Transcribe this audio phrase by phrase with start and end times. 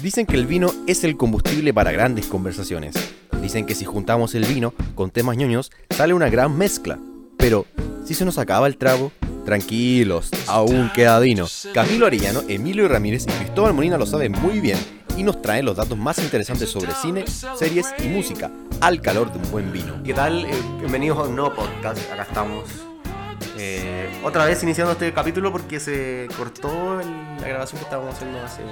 [0.00, 2.94] Dicen que el vino es el combustible para grandes conversaciones.
[3.40, 6.98] Dicen que si juntamos el vino con temas ñoños, sale una gran mezcla.
[7.38, 7.66] Pero,
[8.04, 9.10] si se nos acaba el trago,
[9.44, 11.46] tranquilos, aún queda vino.
[11.72, 14.78] Camilo Arellano, Emilio Ramírez y Cristóbal Molina lo saben muy bien
[15.16, 17.24] y nos traen los datos más interesantes sobre cine,
[17.58, 18.50] series y música,
[18.80, 20.02] al calor de un buen vino.
[20.04, 20.44] ¿Qué tal?
[20.44, 21.98] Eh, bienvenidos a un nuevo podcast.
[22.12, 22.64] Acá estamos.
[23.58, 23.95] eh,
[24.26, 28.62] otra vez iniciando este capítulo porque se cortó el- la grabación que estábamos haciendo hace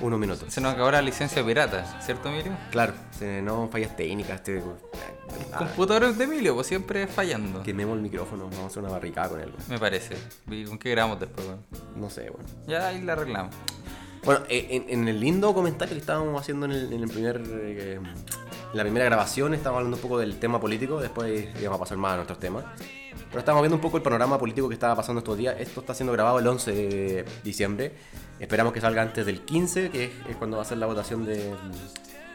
[0.00, 0.52] unos minutos.
[0.52, 2.52] Se nos acabó la licencia pirata, ¿cierto, Emilio?
[2.70, 4.36] Claro, se- no fallas técnicas.
[4.40, 4.62] Este,
[5.52, 7.62] ah, Computadores de Emilio, pues siempre fallando.
[7.62, 9.52] quememos el micrófono, vamos a hacer una barricada con él.
[9.68, 10.16] Me parece.
[10.50, 11.46] ¿Y ¿Con qué grabamos después?
[11.96, 12.48] No sé, bueno.
[12.66, 13.54] Ya ahí la arreglamos.
[14.24, 17.42] Bueno, eh, en, en el lindo comentario que estábamos haciendo en, el, en el primer,
[17.46, 21.80] eh, en la primera grabación, estábamos hablando un poco del tema político, después íbamos a
[21.80, 22.64] pasar más a nuestros temas.
[23.34, 25.56] Pero estábamos viendo un poco el panorama político que estaba pasando estos días.
[25.58, 27.90] Esto está siendo grabado el 11 de diciembre.
[28.38, 31.52] Esperamos que salga antes del 15, que es, cuando va a ser la votación de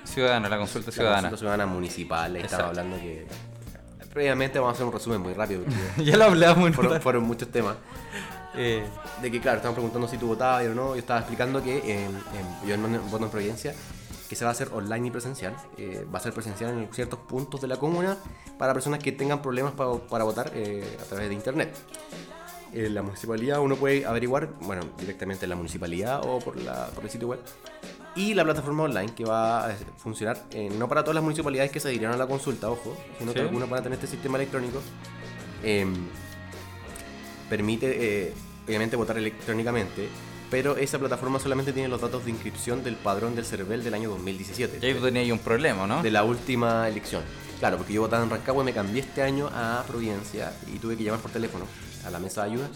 [0.04, 1.22] Ciudadana, la consulta la ciudadana.
[1.22, 2.36] consulta ciudadana municipal.
[2.36, 3.26] Ahí Estaba hablando que...
[4.12, 5.64] Previamente vamos a hacer un resumen muy rápido.
[6.04, 7.78] ya lo hablamos, fueron, fueron muchos temas.
[8.56, 8.84] Eh,
[9.22, 10.96] de que, claro, estaban preguntando si tú votabas o no.
[10.96, 13.74] Yo estaba explicando que eh, eh, yo en voto en Providencia,
[14.30, 15.56] que se va a hacer online y presencial.
[15.78, 18.16] Eh, va a ser presencial en ciertos puntos de la comuna
[18.60, 21.76] para personas que tengan problemas pa- para votar eh, a través de internet.
[22.72, 27.04] En la municipalidad uno puede averiguar, bueno, directamente en la municipalidad o por, la, por
[27.04, 27.40] el sitio web.
[28.16, 31.80] Y la plataforma online que va a funcionar, eh, no para todas las municipalidades que
[31.80, 34.82] se adhirieron a la consulta, ojo, sino que algunas van a tener este sistema electrónico.
[35.64, 35.94] Em,
[37.50, 38.34] permite, eh,
[38.68, 40.08] obviamente, votar electrónicamente,
[40.50, 44.10] pero esa plataforma solamente tiene los datos de inscripción del padrón del CERVEL del año
[44.10, 46.02] 2017, Y ahí tú tenías ahí un problema, ¿no?
[46.02, 47.24] de la última elección.
[47.60, 50.96] Claro, porque yo votaba en Rancagua y me cambié este año a Providencia y tuve
[50.96, 51.66] que llamar por teléfono
[52.06, 52.70] a la mesa de ayuda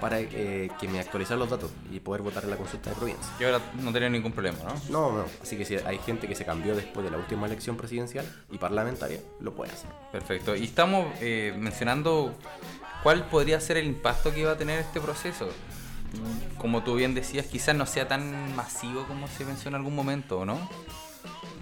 [0.00, 3.32] para eh, que me actualizaran los datos y poder votar en la consulta de Providencia.
[3.40, 4.74] Y ahora no tenía ningún problema, ¿no?
[4.90, 7.76] No, no, así que si hay gente que se cambió después de la última elección
[7.76, 9.90] presidencial y parlamentaria, lo puede hacer.
[10.12, 10.54] Perfecto.
[10.54, 12.34] Y estamos eh, mencionando
[13.02, 15.48] cuál podría ser el impacto que iba a tener este proceso.
[16.58, 20.44] Como tú bien decías, quizás no sea tan masivo como se mencionó en algún momento,
[20.44, 20.68] ¿no?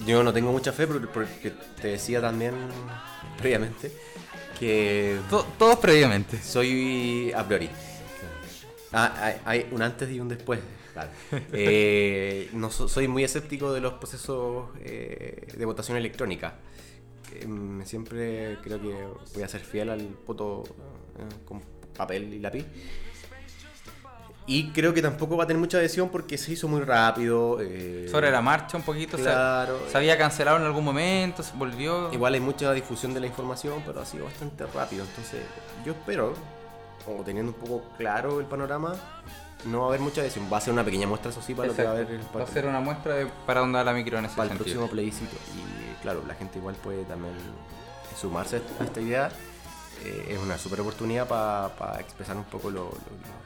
[0.06, 2.54] Yo no tengo mucha fe porque- te decía también
[3.38, 3.92] previamente
[4.58, 6.40] que To- todos previamente.
[6.42, 7.68] soy a priori.
[8.92, 10.60] Ah, hay, un antes y un después.
[10.94, 11.10] claro.
[11.52, 16.54] Eh, no so- soy muy escéptico de los procesos eh, de votación electrónica.
[17.34, 17.46] Eh,
[17.84, 18.94] siempre creo que
[19.34, 20.62] voy a ser fiel al voto
[21.18, 21.60] eh, con
[21.96, 22.64] papel y lápiz.
[24.48, 27.58] Y creo que tampoco va a tener mucha adhesión porque se hizo muy rápido.
[27.60, 29.78] eh, Sobre la marcha un poquito, o sea, Claro.
[29.90, 32.12] se había cancelado en algún momento, se volvió.
[32.12, 35.04] Igual hay mucha difusión de la información, pero ha sido bastante rápido.
[35.04, 35.40] Entonces,
[35.84, 36.34] yo espero,
[37.04, 38.94] como teniendo un poco claro el panorama,
[39.64, 40.46] no va a haber mucha adhesión.
[40.52, 42.20] Va a ser una pequeña muestra, eso sí, para lo que va a haber el-
[42.36, 44.56] Va a ser una muestra de para dónde va la micro en ese para el
[44.58, 45.34] próximo plebiscito.
[45.56, 47.34] Y claro, la gente igual puede también
[48.20, 49.28] sumarse a esta idea.
[50.04, 53.45] Eh, es una super oportunidad para expresar un poco lo, lo-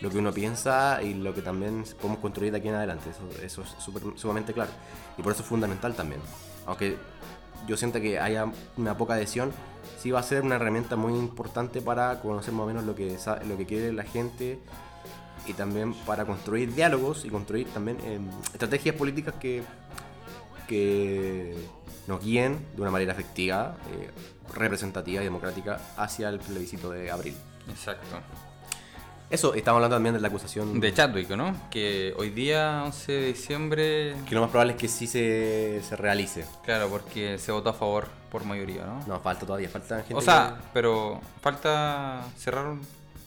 [0.00, 3.10] lo que uno piensa y lo que también podemos construir de aquí en adelante.
[3.10, 4.70] Eso, eso es súper- sumamente claro.
[5.16, 6.20] Y por eso es fundamental también.
[6.66, 6.96] Aunque
[7.66, 8.46] yo siento que haya
[8.76, 9.52] una poca adhesión,
[9.98, 13.16] sí va a ser una herramienta muy importante para conocer más o menos lo que,
[13.48, 14.58] lo que quiere la gente
[15.46, 19.62] y también para construir diálogos y construir también em, estrategias políticas que,
[20.68, 21.56] que
[22.06, 24.10] nos guíen de una manera efectiva, eh,
[24.54, 27.36] representativa y democrática hacia el plebiscito de abril.
[27.68, 28.16] Exacto.
[29.28, 31.68] Eso, estamos hablando también de la acusación De Chadwick, ¿no?
[31.70, 34.14] Que hoy día, 11 de diciembre.
[34.28, 36.44] que lo más probable es que sí se, se realice.
[36.64, 39.04] Claro, porque se votó a favor por mayoría, ¿no?
[39.06, 42.66] No, falta todavía, falta gente o sea, pero falta cerrar.
[42.66, 42.82] un-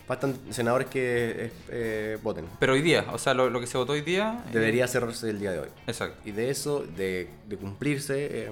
[0.07, 1.01] faltan senadores que
[1.45, 2.45] eh, eh, voten.
[2.59, 4.43] Pero hoy día, o sea, lo, lo que se votó hoy día.
[4.47, 5.69] eh, Debería cerrarse el día de hoy.
[5.85, 6.17] Exacto.
[6.25, 8.51] Y de eso, de, de cumplirse, eh,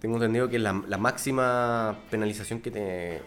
[0.00, 3.22] tengo entendido que la, la máxima penalización que te,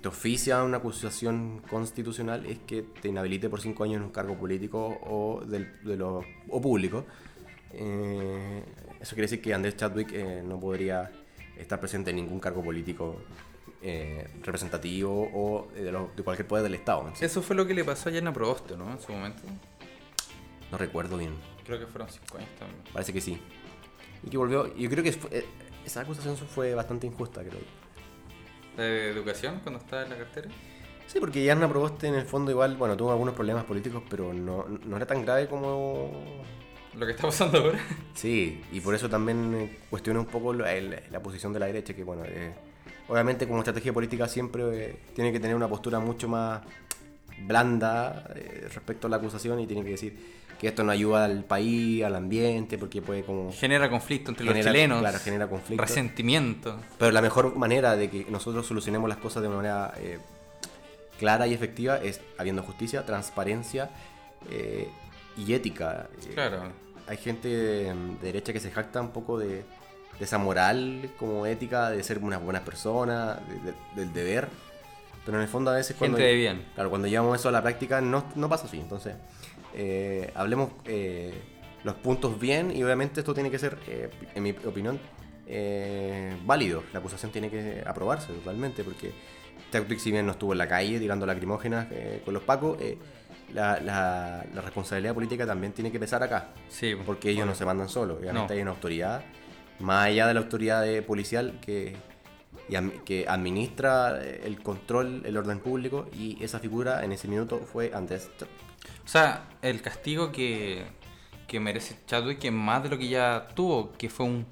[0.00, 4.36] te oficia una acusación constitucional es que te inhabilite por cinco años en un cargo
[4.36, 7.04] político o, del, de lo, o público.
[7.72, 8.62] Eh,
[9.00, 11.10] eso quiere decir que Andrés Chadwick eh, no podría
[11.56, 13.16] estar presente en ningún cargo político
[13.82, 17.12] eh, representativo o de, lo- de cualquier poder del Estado.
[17.20, 18.90] Eso fue lo que le pasó a Yana Proboste, ¿no?
[18.92, 19.42] En su momento.
[20.70, 21.32] No recuerdo bien.
[21.64, 22.80] Creo que fueron 5 años también.
[22.92, 23.38] Parece que sí.
[24.24, 24.74] Y que volvió.
[24.76, 25.44] Yo creo que fue-
[25.84, 27.60] esa acusación fue bastante injusta, creo.
[28.78, 30.48] ¿De educación cuando estaba en la cartera?
[31.08, 34.66] Sí, porque Yarna Proboste en el fondo igual, bueno, tuvo algunos problemas políticos, pero no,
[34.68, 36.44] no era tan grave como...
[36.94, 37.78] Lo que está pasando ahora.
[38.14, 42.04] Sí, y por eso también eh, cuestiona un poco la posición de la derecha, que
[42.04, 42.54] bueno, eh,
[43.08, 46.62] obviamente como estrategia política siempre eh, tiene que tener una postura mucho más
[47.46, 50.16] blanda eh, respecto a la acusación y tiene que decir
[50.58, 53.52] que esto no ayuda al país, al ambiente, porque puede como...
[53.52, 54.98] Genera conflicto entre los Genera- chilenos.
[55.00, 55.84] claro, genera conflicto.
[55.84, 56.80] Resentimiento.
[56.98, 60.18] Pero la mejor manera de que nosotros solucionemos las cosas de una manera eh,
[61.18, 63.90] clara y efectiva es habiendo justicia, transparencia
[64.50, 64.88] eh,
[65.36, 66.08] y ética.
[66.28, 66.62] Eh, Claro.
[67.06, 69.48] Hay gente de derecha que se jacta un poco de,
[70.18, 74.48] de esa moral como ética, de ser unas buenas personas, de- del deber.
[75.24, 76.16] Pero en el fondo a veces cuando...
[76.18, 76.66] Gente de bien.
[76.74, 78.78] Claro, cuando llevamos eso a la práctica no, no pasa así.
[78.78, 79.14] Entonces,
[79.78, 81.32] eh, hablemos eh,
[81.84, 84.98] los puntos bien y obviamente esto tiene que ser, eh, en mi opinión,
[85.46, 86.82] eh, válido.
[86.92, 89.12] La acusación tiene que aprobarse totalmente porque
[89.70, 92.76] Tactic si bien no estuvo en la calle tirando lacrimógenas eh, con los pacos,
[93.54, 96.48] la, la- la responsabilidad política también tiene que pesar acá.
[96.68, 96.94] Sí.
[97.06, 98.18] Porque ellos no se mandan solos.
[98.18, 98.54] Obviamente No.
[98.56, 99.22] hay una autoridad,
[99.80, 101.96] más allá de la autoridad de policial que,
[102.68, 107.58] y am- que administra el control, el orden público, y esa figura en ese minuto
[107.60, 108.28] fue Andrés.
[109.04, 110.84] O sea, el castigo que,
[111.46, 114.46] que merece Chadwick es más de lo que ya tuvo, que fue un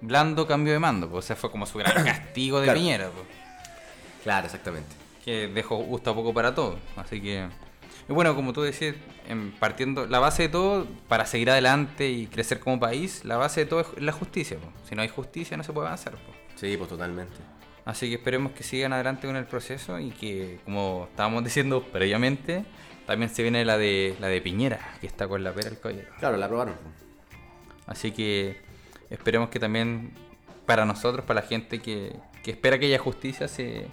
[0.00, 1.08] blando cambio de mando.
[1.10, 2.78] pues, O sea, fue como su gran castigo de Claro.
[2.80, 3.10] Piñera.
[3.10, 3.26] pues,
[4.22, 4.88] Claro, exactamente.
[5.24, 6.78] que dejó gusto a poco para todo.
[6.96, 7.48] Así que.
[8.08, 8.94] Y bueno, como tú decías,
[9.28, 10.06] em, partiendo.
[10.06, 13.80] La base de todo, para seguir adelante y crecer como país, la base de todo
[13.80, 14.56] es la justicia.
[14.58, 14.72] pues.
[14.88, 16.12] Si no hay justicia, no se puede avanzar.
[16.14, 16.36] pues.
[16.54, 17.34] Sí, pues totalmente.
[17.84, 22.64] Así que esperemos que sigan adelante con el proceso y que, como estábamos diciendo previamente,
[23.06, 26.08] también se viene la de la de Piñera, que está con la pera el caballero.
[26.18, 26.74] Claro, la aprobaron.
[27.86, 28.60] Así que
[29.10, 30.12] esperemos que también
[30.66, 32.12] para nosotros, para la gente que,
[32.42, 33.86] que espera que haya justicia, se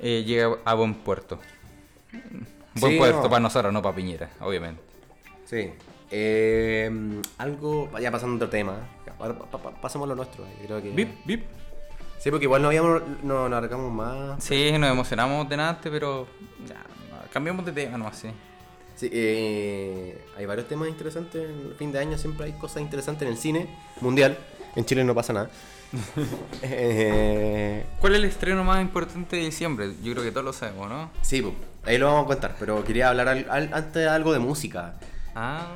[0.00, 1.38] eh, llegue a buen puerto.
[2.74, 3.28] Buen Sí, puerto no.
[3.30, 4.80] para nosotros, no para Piñera, obviamente.
[5.44, 5.70] Sí.
[6.10, 6.90] Eh,
[7.36, 8.76] algo, ya pasando a otro tema.
[9.18, 10.44] Ahora pa- pa- pasemos a lo nuestro.
[10.60, 10.90] yo Creo que...
[10.90, 11.44] Bip, bip.
[12.18, 14.42] Sí, porque igual no habíamos, no nos alargamos más.
[14.42, 16.26] Sí, nos emocionamos delante, pero
[16.66, 16.82] ya,
[17.32, 18.28] cambiamos de tema nomás, sí.
[18.96, 21.48] Sí, eh, hay varios temas interesantes.
[21.48, 23.68] En el fin de año siempre hay cosas interesantes en el cine
[24.00, 24.36] mundial.
[24.74, 25.50] En Chile no pasa nada.
[26.62, 29.92] Eh, ¿Cuál es el estreno más importante de diciembre?
[30.02, 31.10] Yo creo que todos lo sabemos, ¿no?
[31.22, 31.54] sí, pues,
[31.84, 32.56] ahí lo vamos a contar.
[32.58, 34.98] Pero quería hablar al- al- antes algo de música.
[35.34, 35.74] Ah,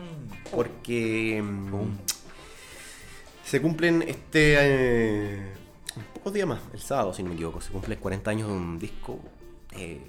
[0.50, 1.90] Porque mm,
[3.44, 4.56] se cumplen este.
[4.58, 5.52] eh,
[5.96, 7.60] un pocos días más, el sábado, si no me equivoco.
[7.60, 9.18] Se cumplen 40 años de un disco
[9.72, 10.00] eh,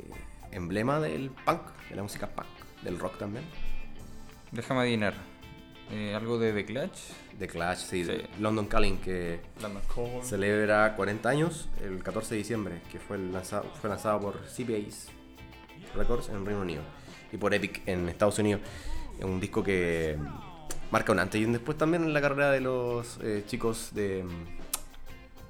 [0.54, 2.48] emblema del punk, de la música punk,
[2.84, 3.46] del rock también.
[4.52, 5.14] déjame adivinar.
[5.92, 6.98] Eh, ¿Algo de The Clutch?
[7.38, 8.14] The Clash, sí, Sí.
[8.40, 9.42] London Calling, que
[10.24, 15.10] celebra 40 años el 14 de diciembre, que fue lanzado, fue lanzado por CBS
[15.96, 16.82] Records en Reino Unido
[17.32, 18.62] y por Epic en Estados Unidos.
[19.20, 20.18] Es un disco que
[20.90, 24.24] marca un antes y un después también en la carrera de los eh, chicos de,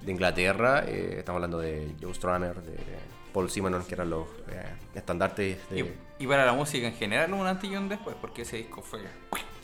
[0.02, 0.84] de Inglaterra.
[0.88, 2.78] Eh, estamos hablando de Joe Strummer, de
[3.34, 4.64] Paul Simonon, que eran los eh,
[4.96, 5.80] estandartes de...
[5.80, 8.82] Y, y para la música en general, un antes y un después, porque ese disco
[8.82, 9.02] fue.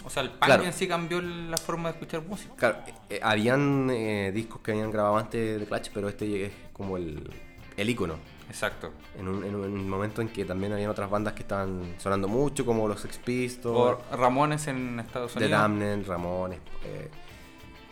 [0.04, 0.63] O sea, el punk Claro.
[0.63, 2.54] en sí cambió la forma de escuchar música.
[2.56, 2.77] Claro,
[3.10, 7.30] eh, habían eh, discos que habían grabado antes de Clash, pero este es como el,
[7.77, 8.16] el ícono.
[8.50, 8.92] Exacto.
[9.18, 12.65] En un, en un momento en que también habían otras bandas que estaban sonando mucho,
[12.65, 15.62] como los Sex O Pistols, Ramones en Estados The Unidos.
[15.62, 17.10] Damned, Ramones, eh,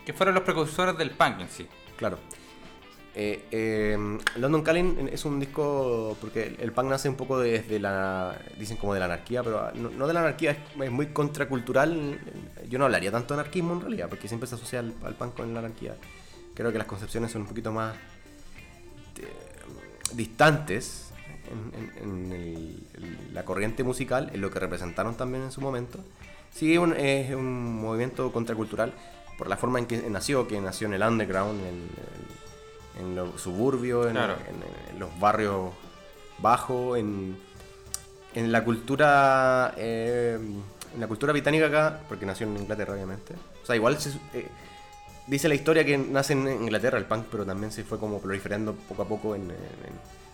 [0.04, 1.68] Que fueron los precursores del punk en sí.
[1.96, 2.18] claro.
[3.20, 3.98] Eh, eh,
[4.36, 8.76] London Calling es un disco porque el, el punk nace un poco desde la dicen
[8.76, 12.16] como de la anarquía pero no, no de la anarquía es, es muy contracultural
[12.68, 15.34] yo no hablaría tanto de anarquismo en realidad porque siempre se asocia al, al punk
[15.34, 15.96] con la anarquía
[16.54, 19.26] creo que las concepciones son un poquito más eh,
[20.14, 21.10] distantes
[21.50, 21.92] en, en-
[22.26, 25.98] en el- el- la corriente musical, en lo que representaron también en su momento.
[26.52, 28.92] Sí, un- es un movimiento contracultural
[29.38, 32.47] por la forma en que nació, que nació en el underground, en, en-
[32.98, 34.34] en los suburbios, en, Claro.
[34.48, 35.70] en- en los barrios
[36.38, 37.36] bajos, en,
[38.34, 40.38] en la cultura eh,
[40.94, 43.34] en la cultura británica acá, porque nació en Inglaterra obviamente.
[43.62, 44.48] O sea, igual se, eh,
[45.26, 48.74] dice la historia que nace en Inglaterra el punk, pero también se fue como proliferando
[48.74, 49.52] poco a poco en,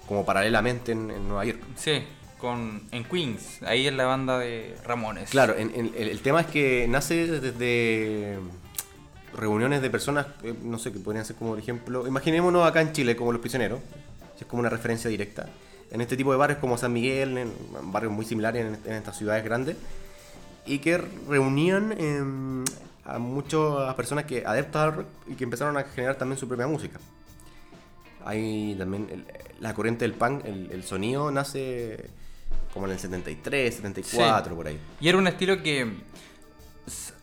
[0.06, 1.60] como paralelamente en, Nueva York.
[1.76, 2.04] Sí,
[2.38, 3.62] con, en Queens.
[3.62, 5.30] Ahí en la banda de Ramones.
[5.30, 8.38] Claro, en- en- el, el tema es que nace desde
[9.36, 12.92] reuniones de personas, eh, no sé, que podrían ser como por ejemplo, imaginémonos acá en
[12.92, 13.80] Chile como los prisioneros,
[14.36, 15.48] si es como una referencia directa,
[15.90, 17.52] en este tipo de barrios como San Miguel, en
[17.92, 19.76] barrios muy similares en, en estas ciudades grandes,
[20.66, 20.98] y que
[21.28, 22.64] reunían em,
[23.04, 26.66] a muchas personas que adeptas al rock y que empezaron a generar también su propia
[26.66, 26.98] música.
[28.24, 29.24] Hay también el-
[29.60, 32.10] la corriente del punk, el, el sonido nace
[32.72, 34.78] como en el 73, 74, por ahí.
[35.00, 35.86] Y era un estilo que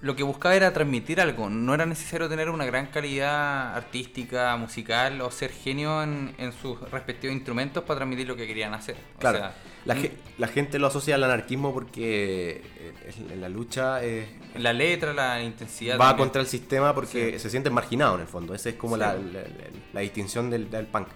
[0.01, 1.49] lo que buscaba era transmitir algo.
[1.49, 6.79] No era necesario tener una gran calidad artística, musical o ser genio en, en sus
[6.89, 8.95] respectivos instrumentos para transmitir lo que querían hacer.
[9.15, 9.55] O Claro, sea,
[9.85, 14.73] la, mm, ge- la gente lo asocia al anarquismo porque eh, la lucha es- la
[14.73, 15.95] letra, la intensidad.
[15.99, 16.17] va también.
[16.27, 18.55] contra el sistema porque se sienten marginados en el fondo.
[18.55, 19.01] Esa es como Sí.
[19.01, 19.47] la, la- la-
[19.93, 21.07] la distinción del, del punk.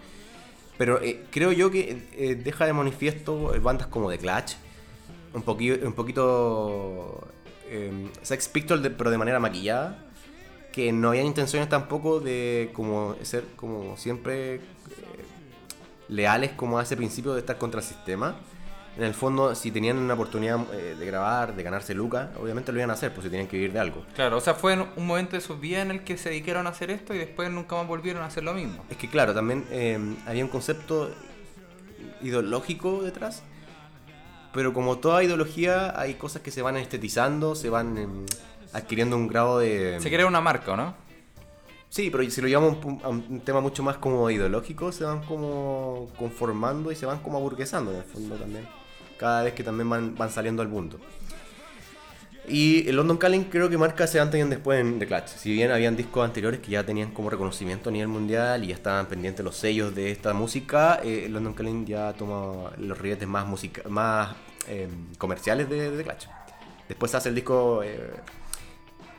[0.77, 4.53] Pero eh, creo yo que eh, deja de manifiesto bandas como The Clash,
[5.33, 7.27] un, poquito un poquito
[7.75, 9.97] eh, Sex Pistols, de- pero de manera maquillada,
[10.71, 14.61] que no habían intenciones tampoco de como ser como siempre eh,
[16.09, 18.35] leales como a ese principio de estar contra el sistema.
[18.97, 22.77] En el fondo, si tenían una oportunidad eh, de grabar, de ganarse lucas, obviamente lo
[22.79, 24.05] iban a hacer, pues si tenían que vivir de algo.
[24.15, 26.65] Claro, o sea, fue en un momento de sus vidas en el que se dedicaron
[26.65, 28.85] a hacer esto y después nunca más volvieron a hacer lo mismo.
[28.89, 31.11] Es que claro, también eh, había un concepto
[32.21, 33.43] ideológico detrás,
[34.55, 38.25] pero como toda ideología hay cosas que se van estetizando, se van em,
[38.71, 39.99] adquiriendo un grado de...
[39.99, 40.95] Se crea una marca, ¿o no?
[41.89, 45.03] Sí, pero si lo llevamos a un, a un tema mucho más como ideológico, se
[45.03, 48.65] van como conformando y se van como aburguesando en el fondo también.
[49.17, 50.99] Cada vez que también van, van saliendo al mundo.
[52.47, 55.27] Y el London Calling creo que marca ese antes y después en The Clutch.
[55.29, 58.75] Si bien habían discos anteriores que ya tenían como reconocimiento a nivel mundial y ya
[58.75, 63.27] estaban pendientes los sellos de esta música, eh, el London Calling ya toma los ribetes
[63.27, 64.35] más, musica más
[64.67, 64.87] eh,
[65.17, 66.25] comerciales de, de The Clutch.
[66.87, 67.81] Después hace el disco...
[67.83, 68.11] eh,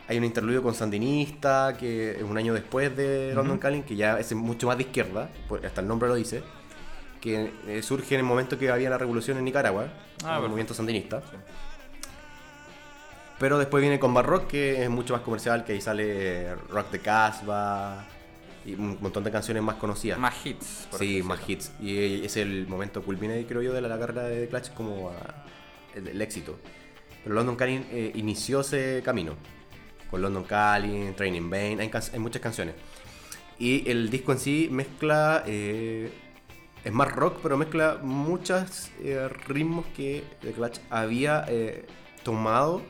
[0.09, 4.21] hay un interludio con Sandinista, que es un año después de London Calling, que ya
[4.21, 5.31] es mucho más de izquierda,
[5.65, 6.45] hasta el nombre lo dice,
[7.21, 10.43] que eh, surge en el momento que había la revolución en Nicaragua, Ah, el perfecto.
[10.49, 11.23] movimiento sandinista.
[13.39, 17.01] Pero después viene con Rock, que es mucho más comercial, que ahí sale Rock de
[17.01, 18.07] Casbah
[18.65, 20.19] y un montón de canciones más conocidas.
[20.19, 20.89] Más hits.
[20.91, 21.73] por Sí, más hits.
[21.81, 25.13] Y es el momento culminante, creo yo, de la, la carrera de The Clash como
[25.95, 26.59] el, el éxito.
[27.23, 29.35] Pero London Calling eh, inició ese camino.
[30.11, 32.75] Con London Calling, Training Vain, hay, muchas canciones.
[33.59, 35.43] Y el disco en sí mezcla.
[35.47, 36.13] eh,
[36.85, 41.45] es más rock, pero mezcla muchos eh, ritmos que The Clash había
[42.23, 42.81] tomado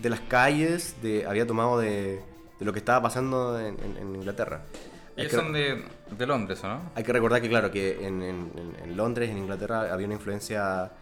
[0.00, 2.20] de las calles, de, había tomado de,
[2.58, 4.62] de lo que estaba pasando en, en- en Inglaterra.
[5.16, 5.84] Ellos que- son de,
[6.16, 6.80] de Londres, ¿o no?
[6.94, 10.14] hay que recordar que, claro, que en, en- en- en Londres, en Inglaterra, había una
[10.14, 10.92] influencia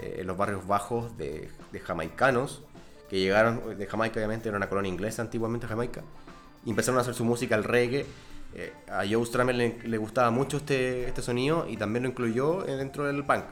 [0.00, 2.62] eh, en los barrios bajos de, de jamaicanos
[3.08, 6.02] que llegaron de Jamaica, obviamente, era una colonia inglesa antiguamente Jamaica,
[6.64, 8.06] y empezaron a hacer su música, el reggae.
[8.54, 12.66] Eh, a Joe Strummer le, le gustaba mucho este, este sonido y también lo incluyó
[12.66, 13.44] eh, dentro del punk.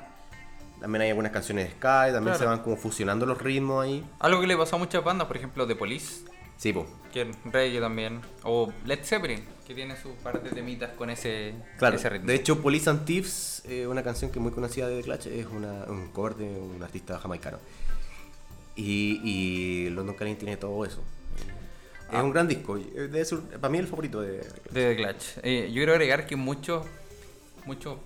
[0.80, 1.80] También hay algunas canciones de Sky,
[2.12, 2.38] también Claro.
[2.38, 4.04] se van como fusionando los ritmos ahí.
[4.18, 6.24] Algo que le pasó a muchas bandas, por ejemplo, The Police,
[6.56, 6.86] Sí, po.
[7.12, 11.96] que reggae también, o Led Zeppelin, que tiene su par de temitas con ese, Claro,
[11.96, 12.26] ese ritmo.
[12.28, 15.26] de hecho Police and Thieves, eh, una canción que es muy conocida de The Clash,
[15.26, 17.58] es una- un cover de un artista jamaicano.
[18.76, 21.02] Y, y London Calling tiene todo eso.
[22.10, 22.22] Es Ah.
[22.24, 24.72] un gran disco, eh, debe ser, para mí el favorito de The Clash.
[24.72, 25.26] de The Clash.
[25.42, 26.86] Eh, yo quiero agregar que muchos,
[27.66, 27.98] muchos,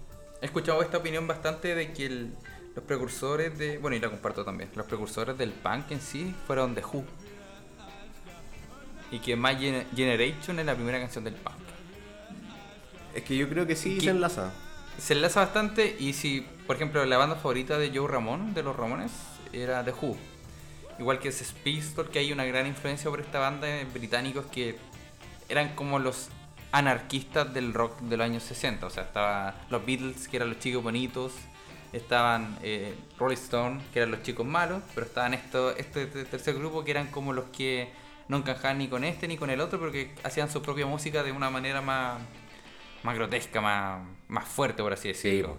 [0.43, 2.35] he escuchado esta opinión bastante de que el-
[2.75, 6.75] los precursores de, bueno, y la comparto también, los precursores del punk en sí fueron
[6.75, 7.04] The Who.
[9.11, 11.54] Y que My Gen- Generation es la primera canción del punk.
[13.14, 14.52] Es que yo creo que sí se enlaza.
[14.99, 18.75] Se enlaza bastante y si, por ejemplo, la banda favorita de Joe Ramón, de los
[18.76, 19.12] Ramones,
[19.52, 20.16] era The Who.
[20.99, 24.78] Igual que Sex Pistols, que hay una gran influencia por esta banda de británicos que
[25.49, 26.28] eran como los
[26.73, 28.87] anarquistas del rock de los años 60.
[28.87, 31.33] O sea, estaban los Beatles, que eran los chicos bonitos,
[31.94, 36.54] estaban eh, Rolling Stone, que eran los chicos malos, pero estaban esto, este te- tercer
[36.54, 37.90] grupo que eran como los que
[38.28, 41.22] no encajaban ni con este ni con el otro, pero que hacían su propia música
[41.22, 42.20] de una manera más,
[43.02, 45.58] más grotesca, más, más fuerte, por así decirlo.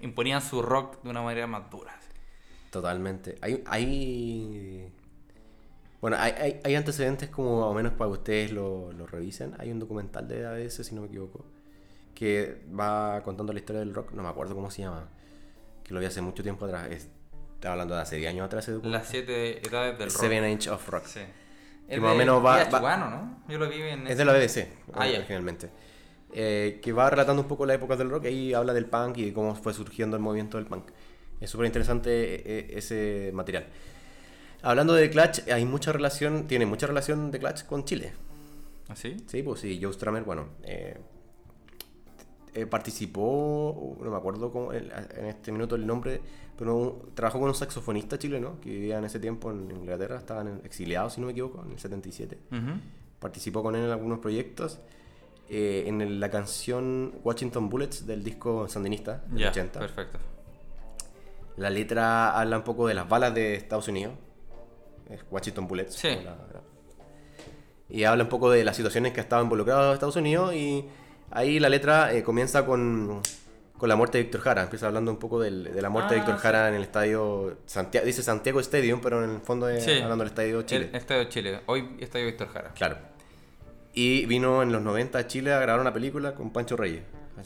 [0.00, 1.94] Imponían su rock de una manera más dura.
[2.70, 3.36] Totalmente.
[3.40, 4.92] Hay, hay
[6.00, 9.54] bueno, hay, hay, hay antecedentes como más o menos para que ustedes lo, lo revisen.
[9.58, 11.44] Hay un documental de ABS, si no me equivoco,
[12.14, 14.12] que va contando la historia del rock.
[14.12, 15.08] No me acuerdo cómo se llama.
[15.90, 16.86] Que lo vi hace mucho tiempo atrás.
[16.88, 17.08] Es-
[17.56, 18.68] Estaba hablando de hace 10 años atrás.
[18.84, 20.20] Las siete edades del rock.
[20.20, 21.04] Seven Age of Rock.
[21.06, 21.18] Sí.
[21.88, 23.42] Que Es más o de menos va- va- Chugano, ¿no?
[23.48, 24.06] Yo lo vi en...
[24.06, 25.68] Es de la BBC, Ah, originalmente.
[26.32, 29.24] Eh, que va relatando un poco la época del rock y habla del punk y
[29.26, 30.90] de cómo fue surgiendo el movimiento del punk.
[31.40, 32.10] Es súper interesante
[32.60, 33.66] eh, ese material.
[34.62, 38.12] Hablando de Clutch, hay mucha relación, tiene mucha relación de Clutch con Chile.
[38.88, 39.16] ¿Así?
[39.26, 40.98] Sí, pues sí, Joe Strummer, bueno, eh,
[42.54, 46.20] eh, participó, no me acuerdo cómo, en en este minuto el nombre,
[46.56, 50.60] pero un- trabajó con un saxofonista chileno que vivía en ese tiempo en Inglaterra, estaban
[50.64, 52.60] exiliados, si no me equivoco, en el 77 Ujú.
[53.18, 54.78] participó con él en algunos proyectos.
[55.52, 59.80] eh, en el- la canción Washington Bullets del disco Sandinista del Ya, 80.
[59.80, 60.18] perfecto.
[61.56, 64.14] La letra habla un poco de las balas de Estados Unidos.
[65.08, 65.94] es Washington Bullets.
[65.96, 66.08] Sí.
[66.08, 66.62] como la- la-
[67.88, 70.84] Y habla un poco de las situaciones que ha estado involucrado Estados Unidos y
[71.30, 73.20] ahí la letra eh, comienza con,
[73.76, 74.62] con la muerte de Víctor Jara.
[74.62, 76.42] Empieza hablando un poco del- de la muerte de Ah, Víctor sí.
[76.42, 79.92] Jara en el estadio Santiago, dice Santiago Stadium, pero en el fondo es Sí.
[80.00, 80.88] hablando del estadio Chile.
[80.90, 81.60] El Estadio Chile.
[81.66, 82.70] Hoy Estadio Víctor Jara.
[82.74, 82.96] Claro.
[83.92, 87.02] Y vino en los 90 a Chile a grabar una película con Pancho Reyes.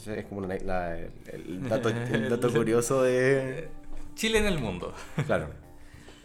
[0.07, 3.69] Es como una- la- el, dato, el dato curioso de...
[4.15, 4.93] Chile en el mundo.
[5.25, 5.47] Claro.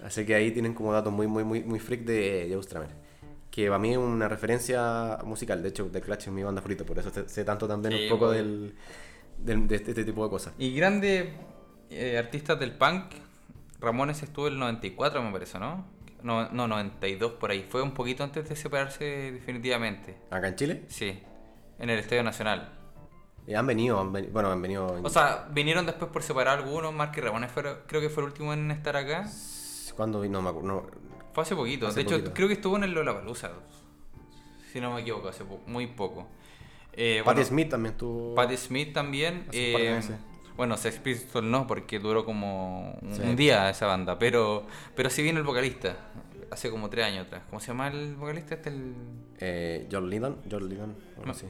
[0.04, 2.88] Así que ahí tienen como datos muy, muy, muy, muy freak de Stramer.
[3.50, 5.62] Que para mí es una referencia musical.
[5.62, 6.85] De hecho, The Clash es mi banda favorita.
[6.85, 8.38] Por eso sé, tanto también Sí, un poco bueno.
[8.42, 8.75] del,
[9.38, 10.52] del- de este, este tipo de cosas.
[10.59, 11.28] Y grandes
[11.90, 13.07] eh, artistas del punk,
[13.80, 15.85] Ramones estuvo el 94 me parece, ¿no?
[16.23, 17.66] No, no, 92 por ahí.
[17.69, 20.16] Fue un poquito antes de separarse definitivamente.
[20.30, 21.19] Acá en Chile Sí,
[21.78, 22.73] en el Estadio Nacional.
[23.47, 25.00] eh, han venido, han veni- bueno, han venido...
[25.02, 28.28] O sea, vinieron después por separar algunos, más que Ramones fue, creo que fue el
[28.28, 29.26] último en estar acá.
[29.97, 30.40] ¿Cuándo vino?
[30.40, 30.69] No me acuerdo.
[30.69, 31.09] no.
[31.32, 31.87] Fue hace poquito.
[31.87, 33.50] Hace de hecho, creo que estuvo en el Lollapalooza.
[34.72, 36.28] Si no me equivoco, hace po- muy poco.
[36.92, 38.34] Eh, Patti bueno, Smith también tuvo...
[38.34, 39.46] Patti Smith también.
[39.52, 40.00] Eh,
[40.56, 43.22] bueno, Sex Pistols no, porque duró como un, Sí.
[43.37, 44.18] día esa banda.
[44.18, 45.96] Pero, pero sí vino el vocalista,
[46.50, 47.42] hace como tres años atrás.
[47.49, 48.56] ¿Cómo se llama el vocalista?
[48.56, 48.94] Este el...
[49.38, 50.38] Eh, John Lydon.
[50.50, 50.96] John Lydon.
[51.16, 51.32] algo No.
[51.32, 51.46] así.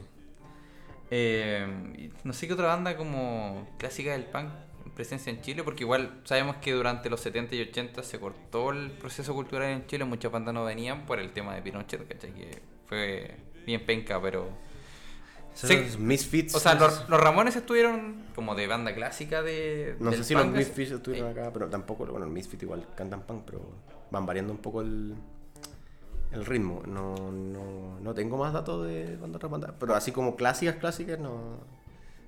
[1.09, 4.49] Eh, no sé qué otra banda como clásica del punk
[4.95, 8.91] presencia en Chile, porque igual sabemos que durante los 70 y 80 se cortó el
[8.91, 12.33] proceso cultural en Chile, muchas bandas no venían por el tema de Pinochet, ¿cachai?
[12.33, 14.49] Que fue bien penca, pero...
[15.53, 15.73] Sí.
[15.73, 16.55] Esos Misfits.
[16.55, 19.97] O sea, los, los Ramones estuvieron como de banda clásica de...
[19.99, 23.23] No sé si los Misfits estuvieron Eh, acá, pero tampoco, bueno, los Misfits igual cantan
[23.23, 23.61] punk, pero
[24.11, 25.13] van variando un poco el,
[26.31, 26.83] el ritmo.
[26.85, 31.59] No, no, no tengo más datos de bandas bandas, pero así como clásicas, clásicas, no.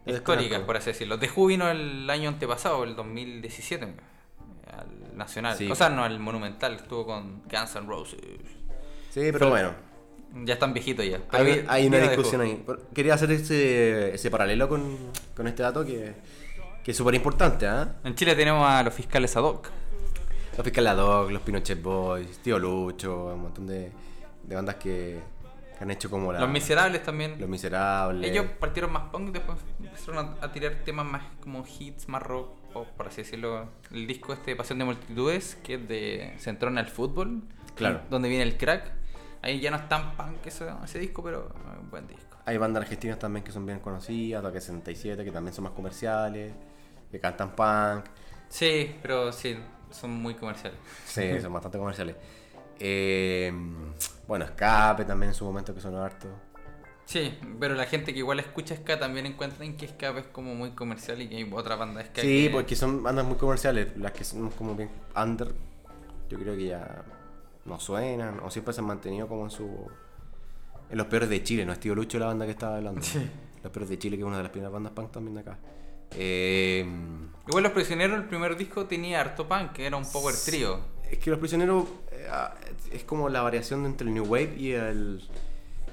[0.05, 1.17] Históricas, por así decirlo.
[1.35, 5.57] Who vino el año antepasado, el 2017, al Nacional.
[5.57, 5.69] Sí.
[5.71, 8.19] O sea, no, al Monumental, estuvo con Guns N' Roses.
[9.09, 9.73] Sí, pero bueno,
[10.43, 11.19] Ya están viejitos ya.
[11.31, 12.65] Pero hay, una discusión ahí.
[12.93, 14.97] Quería hacer ese, ese paralelo con,
[15.35, 16.13] con este dato que,
[16.83, 17.95] que es súper importante, ¿ah?
[18.03, 19.69] En Chile tenemos a los fiscales ad hoc.
[20.55, 23.91] Los Fiscal La Dog, los Pinochet Boys, Tío Lucho, un montón de,
[24.43, 25.19] de bandas que
[25.83, 27.39] han hecho como la, Los Miserables también.
[27.39, 28.29] Los Miserables.
[28.29, 32.57] Ellos partieron más punk, después empezaron a, a tirar temas más como hits, más rock,
[32.73, 33.69] pop, por así decirlo.
[33.91, 37.43] El disco este, Pasión de Multitudes, que es de centró en el fútbol.
[37.75, 38.01] Claro.
[38.09, 38.91] Donde viene el crack.
[39.41, 42.37] Ahí ya no es tan punk ese, ese disco, pero es un buen disco.
[42.45, 46.53] Hay bandas argentinas también que son bien conocidas, Toque 67, que también son más comerciales,
[47.11, 48.05] que cantan punk.
[48.49, 49.57] Sí, pero sí,
[49.91, 50.77] son muy comerciales.
[51.05, 52.15] Sí, son bastante comerciales.
[52.79, 53.51] Eh,
[54.27, 56.27] bueno, Escape también en su momento que sonó harto.
[57.05, 60.55] Sí, pero la gente que igual escucha ska también encuentra en que ska es como
[60.55, 63.35] muy comercial y que hay otra banda de ska Sí, que- porque son bandas muy
[63.37, 65.53] comerciales, las que son como bien under,
[66.29, 67.03] yo creo que ya
[67.65, 69.69] no suenan, o siempre se han mantenido como en su...
[70.89, 73.01] En los peores de Chile, no es Tío Lucho la banda que estaba hablando.
[73.01, 73.19] Sí.
[73.63, 75.57] Los peores de Chile, que es una de las primeras bandas punk también de acá.
[76.11, 76.85] Eh,
[77.47, 80.79] Igual Los Prisioneros, el primer disco tenía harto punk, que era un power trio.
[81.11, 82.53] Es que Los Prisioneros eh, ah,
[82.91, 85.21] es como la variación entre el New Wave y el...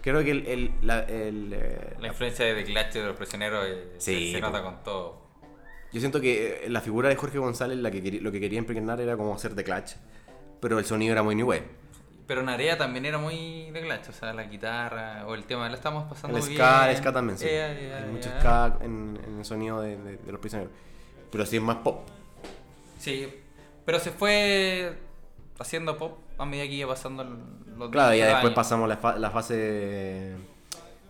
[0.03, 0.47] Creo que el...
[0.47, 4.41] el, la- el, eh, La influencia de The Clash de Los Prisioneros eh, Sí, se,
[4.41, 5.21] nota con todo.
[5.93, 8.59] yo siento que eh, la figura de Jorge González la que quería- lo que quería
[8.59, 9.93] impregnar era como hacer The Clutch,
[10.61, 11.65] pero el sonido era muy New Wave.
[12.27, 15.75] Pero Narea también era muy de Clash, o sea, la guitarra o el tema, la
[15.75, 16.91] estamos pasando El ska, bien.
[16.91, 17.45] el ska también, sí.
[17.47, 17.51] Eh,
[17.89, 20.73] eh, Hay eh, mucho ska en, en el sonido de, de- de Los Prisioneros.
[21.31, 22.09] Pero sí es más pop.
[22.99, 23.29] Sí,
[23.91, 24.93] pero se fue
[25.59, 28.55] haciendo pop a medida que iba pasando los Claro, ya los después años.
[28.55, 29.55] pasamos la, fa- la fase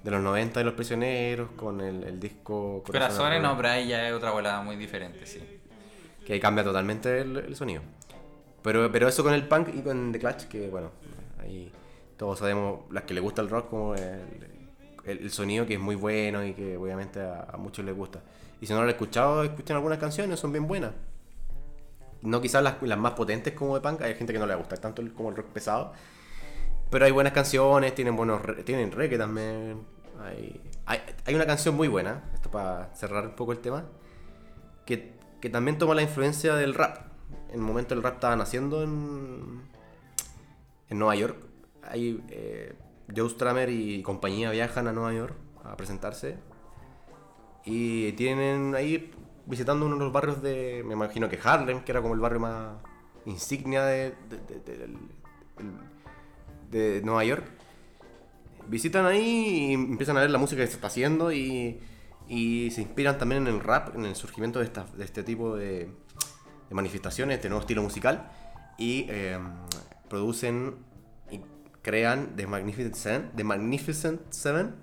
[0.03, 2.83] de, los 90 de Los Prisioneros con el, el disco...
[2.87, 3.57] Corazones no, Arroyo.
[3.59, 5.43] pero ahí ya es otra volada muy diferente, sí.
[6.25, 7.83] que ahí cambia totalmente el, el sonido.
[8.63, 10.91] Pero, pero eso con el punk y con The Clutch, que bueno,
[11.39, 11.71] ahí
[12.17, 16.47] todos sabemos, las que le gusta el rock, como el sonido que es muy bueno
[16.47, 18.21] y que obviamente a, a muchos les gusta.
[18.59, 20.93] Y si no lo han escuchado, escuchen algunas canciones, son bien buenas.
[22.23, 25.01] No quizás las, más potentes como de punk, hay gente que no le gusta tanto
[25.03, 25.93] el- como el rock pesado.
[26.91, 29.87] Pero hay buenas canciones, tienen buenos tienen reggae también.
[30.23, 33.85] Hay, hay, hay una canción muy buena, esto para cerrar un poco el tema,
[34.85, 36.99] que, que también toma la influencia del rap.
[37.49, 39.63] En el momento el rap estaba naciendo en,
[40.89, 41.37] en Nueva York.
[41.83, 42.75] Ahí eh,
[43.17, 46.37] Joe Stramer y compañía viajan a Nueva York a presentarse.
[47.65, 49.11] Y tienen ahí
[49.51, 52.41] visitando uno de los barrios de, me imagino que Harlem, que era como el barrio
[52.41, 52.73] más
[53.27, 54.97] insignia de, de- de-
[56.71, 57.45] de- Nueva York.
[58.69, 61.81] Visitan ahí y empiezan a ver la música que se está haciendo y,
[62.29, 65.57] y se inspiran también en el rap, en el surgimiento de, esta- de este tipo
[65.57, 65.91] de,
[66.71, 68.31] manifestaciones, este nuevo estilo musical.
[68.79, 69.39] Y eh,
[70.09, 70.77] producen
[71.31, 71.41] y
[71.83, 74.75] crean The Magnificent Seven, The Magnificent Seven,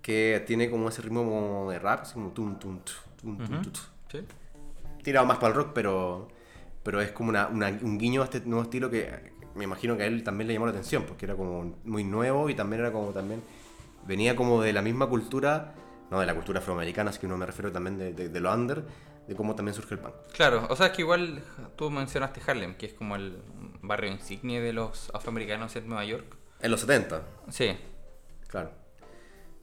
[0.00, 3.11] que tiene como ese ritmo de rap, así como tum, tum, tu, tum,
[4.10, 4.24] Sí.
[5.02, 6.28] tirado más para el rock, pero,
[6.82, 10.02] pero es como una- una- un guiño a este nuevo estilo que me imagino que
[10.04, 12.92] a él también le llamó la atención, porque era como muy nuevo y también era
[12.92, 13.42] como también,
[14.06, 15.74] venía como de la misma cultura,
[16.10, 18.52] no de la cultura afroamericana, así que no me refiero también de, de, de lo
[18.52, 18.84] under,
[19.26, 20.14] de cómo también surge el punk.
[20.34, 21.42] Claro, o sea, es que igual
[21.76, 23.38] tú mencionaste Harlem, que es como el
[23.82, 26.36] barrio insignia de los afroamericanos en Nueva York.
[26.60, 27.76] En los 70, Sí.
[28.48, 28.70] claro.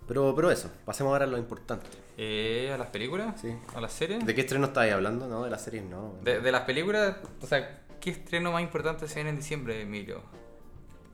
[0.08, 1.88] Pero, pero eso, pasemos ahora a lo importante.
[2.22, 3.40] Eh, ¿A las películas?
[3.40, 3.56] Sí.
[3.74, 4.26] ¿A las series?
[4.26, 5.26] ¿De qué estreno estáis hablando?
[5.30, 6.16] No, de las series no.
[6.22, 10.22] De, de las películas, o sea, ¿qué estreno más importante se viene en diciembre, Emilio?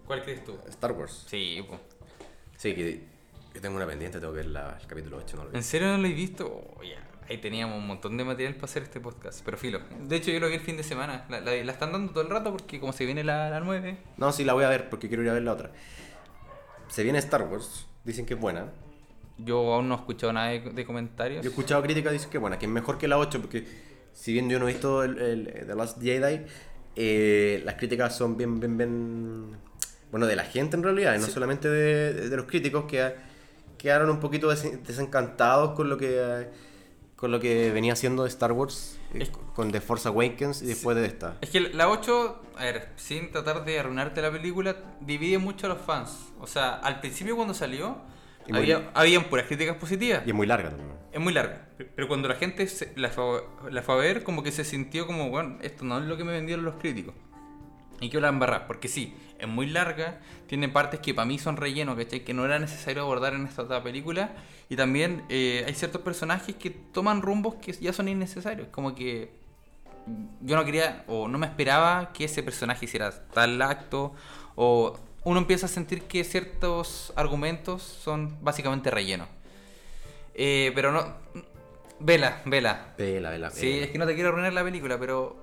[0.07, 0.57] ¿Cuál crees tú?
[0.67, 1.25] Star Wars.
[1.27, 1.79] Sí, po.
[2.57, 3.03] Sí, que
[3.53, 5.57] yo tengo una pendiente, tengo que ver la- el capítulo 8, no lo vi.
[5.57, 6.47] ¿En serio no lo he visto?
[6.75, 7.07] Oh, ya.
[7.29, 9.81] Ahí teníamos un montón de material para hacer este podcast, pero filo.
[9.99, 11.25] De hecho, yo lo vi el fin de semana.
[11.29, 13.97] La, la- la están dando todo el rato porque como se viene la, la 9.
[14.17, 15.71] No, sí, la voy a ver porque quiero ir a ver la otra.
[16.87, 18.71] Se viene Star Wars, dicen que es buena.
[19.37, 21.43] Yo aún no he escuchado nada de, de comentarios.
[21.43, 23.65] Yo he escuchado críticas dicen que es buena, que es mejor que la 8 porque
[24.13, 26.41] si bien yo no he visto el, el- The Last Jedi,
[26.95, 29.57] eh, las críticas son bien, bien, bien...
[30.11, 33.13] Bueno, de la gente en realidad, y no solamente de, de los críticos que
[33.77, 36.17] quedaron un poquito des- desencantados con lo que...
[36.19, 36.49] eh,
[37.17, 40.95] Con lo que venía haciendo Star Wars, eh, Es- con The Force Awakens y después
[40.95, 41.37] de esta.
[41.41, 45.69] Es que la 8, a ver, sin tratar de arruinarte la película, divide mucho a
[45.69, 46.11] los fans.
[46.39, 47.97] O sea, al principio cuando salió,
[48.51, 50.23] muy- había, habían puras críticas positivas.
[50.25, 50.91] Y es muy larga también.
[51.12, 51.67] Es muy larga.
[51.95, 55.08] Pero cuando la gente se- la, fue, la fue a ver, como que se sintió
[55.08, 57.13] como, bueno, esto no es lo que me vendieron los críticos.
[58.01, 61.55] Y que la embarrar, porque sí, es muy larga, tiene partes que para mí son
[61.55, 62.25] relleno, ¿cachai?
[62.25, 64.31] Que no era necesario abordar en esta otra película.
[64.67, 68.67] Y también eh, hay ciertos personajes que toman rumbos que ya son innecesarios.
[68.69, 69.31] Como que
[70.41, 74.13] yo no quería, o no me esperaba que ese personaje hiciera tal acto,
[74.55, 79.27] o uno empieza a sentir que ciertos argumentos son básicamente rellenos.
[80.33, 81.13] Eh, pero no.
[81.99, 82.93] Vela, vela.
[82.97, 83.85] Vela, vela, Sí, vela.
[83.85, 85.35] es que no te quiero arruinar la película, pero.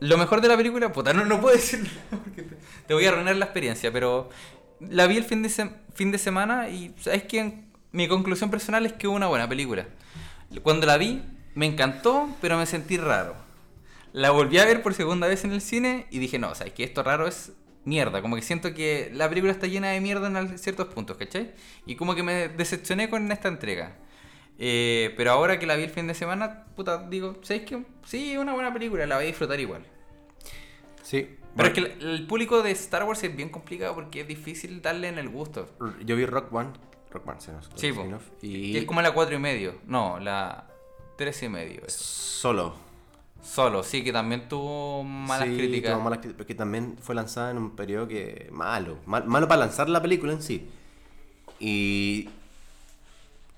[0.00, 2.56] Lo mejor de la película, puta, no, no puedo decirlo porque te,
[2.86, 4.28] te voy a arruinar la experiencia, pero
[4.80, 8.84] la vi el fin de, se- fin de semana y sabes que mi conclusión personal
[8.84, 9.86] es que es una buena película.
[10.62, 11.22] Cuando la vi,
[11.54, 13.34] me encantó, pero me sentí raro.
[14.12, 16.84] La volví a ver por segunda vez en el cine y dije, no, sabes que
[16.84, 17.52] esto raro es
[17.86, 18.20] mierda.
[18.20, 21.54] Como que siento que la película está llena de mierda en ciertos puntos, ¿cachai?
[21.86, 23.96] Y como que me decepcioné con esta entrega.
[24.58, 27.84] Eh, pero ahora que la vi el fin de semana, puta, digo, ¿sabes qué?
[28.04, 29.82] Sí, es una buena película, la voy a disfrutar igual.
[31.02, 31.36] Sí.
[31.54, 34.82] Pero es que el, el público de Star Wars es bien complicado porque es difícil
[34.82, 35.68] darle en el gusto.
[36.04, 36.70] Yo vi Rock One.
[37.10, 37.92] Rock One, se nos Sí,
[38.42, 39.76] Y Y es como la 4 y medio.
[39.86, 40.66] No, la
[41.16, 41.82] 3 y medio.
[41.86, 42.02] eso.
[42.02, 42.85] solo.
[43.46, 45.92] Solo, sí, que también tuvo malas Sí, críticas.
[45.92, 49.60] tuvo malas críticas, porque también fue lanzada en un periodo que malo, mal- malo para
[49.60, 50.68] lanzar la película en sí.
[51.60, 52.28] Y,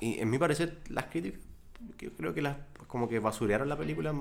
[0.00, 1.40] y en mi parecer las críticas,
[1.98, 4.14] yo creo que las como que basurearon la película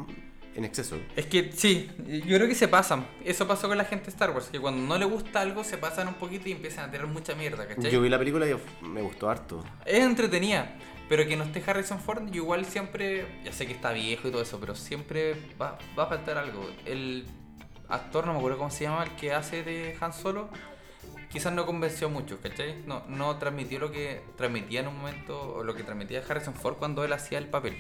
[0.56, 0.98] en exceso.
[1.16, 1.90] Es que sí,
[2.26, 3.06] yo creo que se pasan.
[3.24, 5.78] Eso pasó con la gente de Star Wars, que cuando no le gusta algo se
[5.78, 7.92] pasan un poquito y empiezan a tener mucha mierda, ¿cachai?
[7.92, 9.64] Yo vi la película y me gustó harto.
[9.86, 10.76] Es entretenida,
[11.10, 14.42] pero que no esté Harrison Ford, igual siempre, ya sé que está viejo y todo
[14.42, 16.70] eso, pero siempre va, va a faltar algo.
[16.86, 17.26] El
[17.90, 20.50] actor, no me acuerdo cómo se llama, el que hace de Han Solo,
[21.32, 22.84] quizás no convenció mucho, ¿cachai?
[22.86, 26.76] No, no transmitió lo que transmitía en un momento, o lo que transmitía Harrison Ford
[26.76, 27.78] cuando él hacía el papel.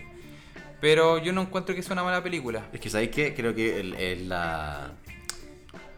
[0.79, 2.67] Pero yo no encuentro que sea una mala película.
[2.71, 3.33] Es que, ¿sabéis qué?
[3.33, 4.91] Creo que el- la,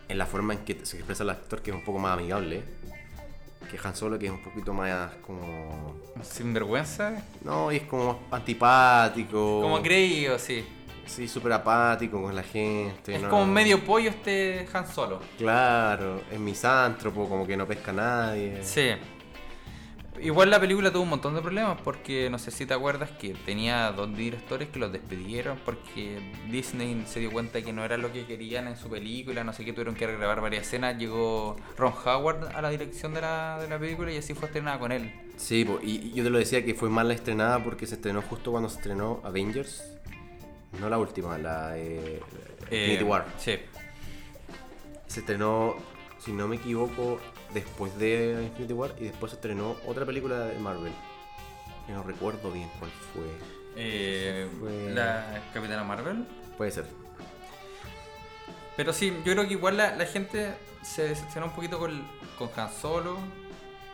[0.07, 2.63] es la forma en que se expresa el actor que es un poco más amigable.
[3.69, 5.95] Que Han Solo, que es un poquito más como...
[6.23, 7.23] Sin vergüenza.
[7.43, 9.61] No, y es como más antipático.
[9.61, 10.65] Como creído, sí.
[11.05, 13.15] Sí, súper apático con la gente.
[13.15, 15.19] Es no- como medio pollo este Han Solo.
[15.37, 18.63] Claro, es misántropo, como que no pesca a nadie.
[18.63, 18.91] Sí.
[20.21, 23.33] Igual la película tuvo un montón de problemas porque no sé si te acuerdas que
[23.45, 28.11] tenía dos directores que los despidieron porque Disney se dio cuenta que no era lo
[28.11, 30.97] que querían en su película, no sé qué, tuvieron que grabar varias escenas.
[30.97, 34.77] Llegó Ron Howard a la dirección de la, de la película y así fue estrenada
[34.79, 35.11] con él.
[35.37, 38.51] Sí, y yo te lo decía que fue mal la estrenada porque se estrenó justo
[38.51, 39.83] cuando se estrenó Avengers.
[40.79, 42.21] No la última, la de
[42.63, 43.25] Infinity Eh, War.
[43.37, 43.53] Sí.
[45.07, 45.75] Se estrenó,
[46.19, 47.19] si no me equivoco,
[47.53, 50.91] después de Infinity War y después se estrenó otra película de Marvel.
[51.87, 53.23] Que no recuerdo bien cuál fue.
[53.75, 56.25] Eh, Fue- La Capitana Marvel.
[56.57, 56.85] Puede ser.
[58.75, 62.01] Pero sí, yo creo que igual la, la gente se decepcionó un poquito con,
[62.37, 63.17] con Han Solo,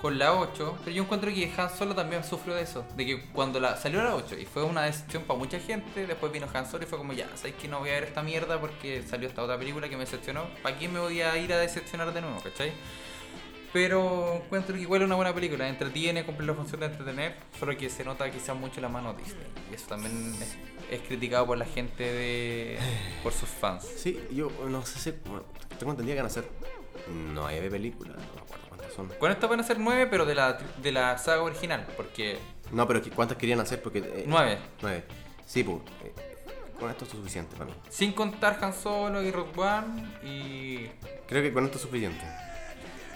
[0.01, 3.25] con la 8, pero yo encuentro que Han Solo también sufrió de eso, de que
[3.31, 6.69] cuando la, salió la 8 y fue una decepción para mucha gente, después vino Han
[6.69, 9.27] Solo y fue como ya, sabes que no voy a ver esta mierda porque salió
[9.27, 12.21] esta otra película que me decepcionó, ¿para qué me voy a ir a decepcionar de
[12.21, 12.71] nuevo, cachai?
[13.75, 17.75] Pero encuentro que igual es una buena película, entretiene, cumple la función de entretener, solo
[17.75, 19.45] que se nota quizás mucho la mano Disney.
[19.69, 20.55] Y eso también es,
[20.89, 22.79] es criticado por la gente de.
[23.21, 23.85] por sus fans.
[23.97, 25.11] Sí, yo no sé si.
[25.25, 25.43] bueno,
[25.77, 26.45] tengo entendido que van a ser
[27.33, 29.09] nueve películas, no me acuerdo cuántas son.
[29.19, 32.37] Con esto van a ser nueve, pero de la, de la saga original, porque.
[32.71, 33.81] No, pero ¿cuántas querían hacer?
[33.81, 33.99] Porque.
[33.99, 34.57] eh, Nueve.
[34.81, 35.03] Nueve.
[35.45, 35.79] Sí, pues.
[36.01, 36.13] eh,
[36.79, 37.73] con esto es suficiente para mí.
[37.89, 40.89] Sin contar Han Solo y Rogue One y.
[41.27, 42.23] Creo que con esto es suficiente.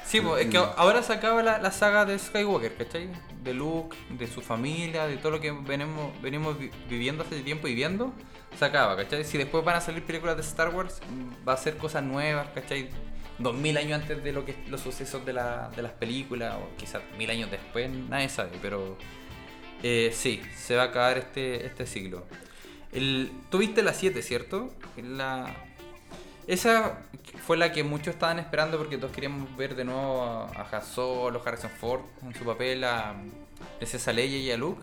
[0.10, 3.10] Sí, pues, es que ahora se acaba la, la saga de Skywalker, ¿cachai?
[3.44, 7.68] De Luke, de su familia, de todo lo que venimos, venimos vi- viviendo hace tiempo
[7.68, 8.12] y viendo,
[8.58, 9.24] se acaba, ¿cachai?
[9.24, 12.48] Si después van a salir películas de Star Wars, mm, va a ser cosas nuevas,
[12.56, 12.90] ¿cachai?
[13.38, 16.76] Dos mil años antes de lo que los sucesos de, la- de las películas, o
[16.76, 18.98] quizás mil años después, nadie sabe, pero
[19.84, 22.26] eh, sí, se va a acabar este, este siglo.
[22.92, 24.74] El, Tuviste la 7, ¿cierto?
[24.98, 25.56] La,
[26.50, 26.98] esa
[27.46, 31.42] fue la que muchos estaban esperando porque todos queríamos ver de nuevo a, Han Solo,
[31.46, 33.16] Harrison Ford en su papel, a
[33.78, 34.82] Princesa Leia y a Luke.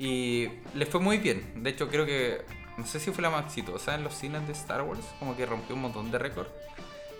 [0.00, 1.62] Y les fue muy bien.
[1.62, 2.42] De hecho, creo que,
[2.76, 5.46] no sé si fue la más exitosa en los cines de Star Wars, como que
[5.46, 6.50] rompió un montón de récords.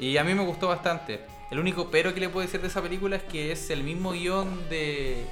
[0.00, 1.20] Y a mí me gustó bastante.
[1.52, 4.12] El único pero que le puedo decir de esa película es que es el mismo
[4.12, 5.24] guion de,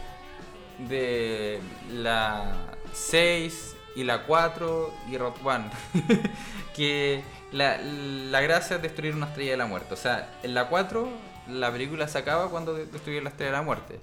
[0.89, 1.59] de
[1.91, 5.65] la 6 y la 4 y Rock One.
[6.77, 7.23] que
[7.55, 9.95] la, la gracia es destruir una estrella de la muerte.
[9.95, 11.09] O sea, en la 4
[11.49, 14.01] la película se acaba cuando de- destruyen la estrella de la muerte.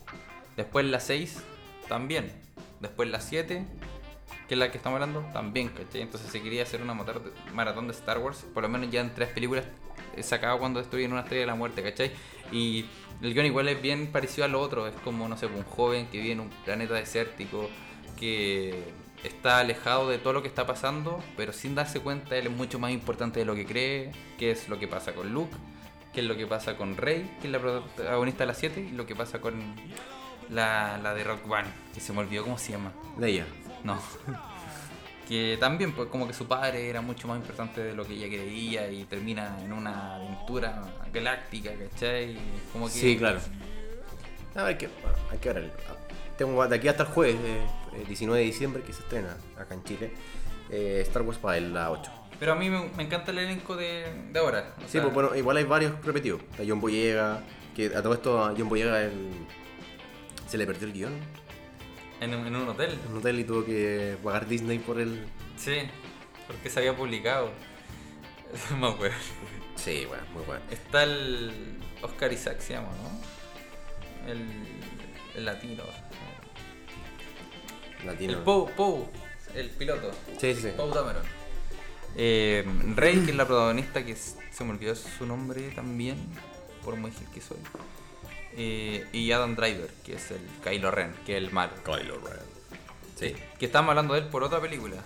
[0.57, 1.43] Después en la 6
[1.87, 2.31] también.
[2.79, 3.65] Después la 7,
[4.47, 6.01] que es la que estamos hablando, también, ¿cachai?
[6.01, 6.93] Entonces se quería hacer una
[7.53, 8.45] maratón de Star Wars.
[8.53, 9.65] Por lo menos ya en tres películas
[10.15, 12.11] eh, se acaba cuando destruyen una estrella de la muerte, ¿cachai?
[12.51, 12.85] Y
[13.21, 14.87] el guion igual es bien parecido al otro.
[14.87, 17.69] Es como, no sé, un joven que vive en un planeta desértico,
[18.19, 18.83] que
[19.23, 22.79] está alejado de todo lo que está pasando, pero sin darse cuenta él es mucho
[22.79, 25.55] más importante de lo que cree, que es lo que pasa con Luke,
[26.13, 28.91] que es lo que pasa con Rey, que es la protagonista de la 7, y
[28.95, 29.53] lo que pasa con
[30.49, 32.91] la, la de Rock One, que se me olvidó cómo se llama.
[33.19, 33.45] Leia.
[33.83, 33.97] No.
[35.27, 38.27] que también, pues, como que su padre era mucho más importante de lo que ella
[38.27, 42.37] creía y termina en una aventura galáctica, ¿cachai?
[42.73, 42.91] Como que...
[42.91, 43.39] Sí, claro.
[44.55, 44.89] No, hay que,
[45.31, 45.63] hay que ver.
[45.63, 45.71] el-
[46.37, 47.61] Tengo de aquí hasta el jueves, eh,
[47.95, 50.11] eh, 19 de diciembre, que se estrena acá en Chile.
[50.69, 52.09] eh, Star Wars para el- la 8.
[52.39, 54.73] Pero a mí me, me encanta el elenco de, de ahora.
[54.85, 56.41] Sí, sea, pues bueno, igual hay varios repetidos.
[56.51, 57.43] Está John Boyega,
[57.75, 59.31] que a todo esto a John Boyega el-
[60.47, 61.13] se le perdió el guion
[62.21, 62.97] en, un- en un hotel.
[63.05, 65.25] en un hotel y tuvo que pagar Disney por el...
[65.57, 65.77] Sí,
[66.47, 67.51] porque se había publicado.
[68.71, 69.15] No me acuerdo.
[69.75, 70.61] Sí, bueno, muy bueno.
[70.71, 71.51] Está el
[72.01, 74.29] Oscar Isaac, se llama, ¿no?
[74.31, 74.41] El,
[75.35, 75.83] el latino.
[78.05, 78.33] Latino.
[78.33, 79.05] El Poe, Poe,
[79.55, 80.11] el piloto.
[80.39, 80.69] Sí, sí, sí.
[80.75, 81.23] Poe Dameron.
[82.15, 86.17] Eh, Rey, que es la protagonista, que se me olvidó su nombre también,
[86.83, 87.57] por muy gil que soy.
[88.57, 91.73] Eh, y Adam Driver, que es el Kylo Ren, que es el malo.
[91.83, 92.39] Kylo Ren.
[93.17, 93.35] Sí.
[93.59, 94.97] Que estamos hablando de él por otra película.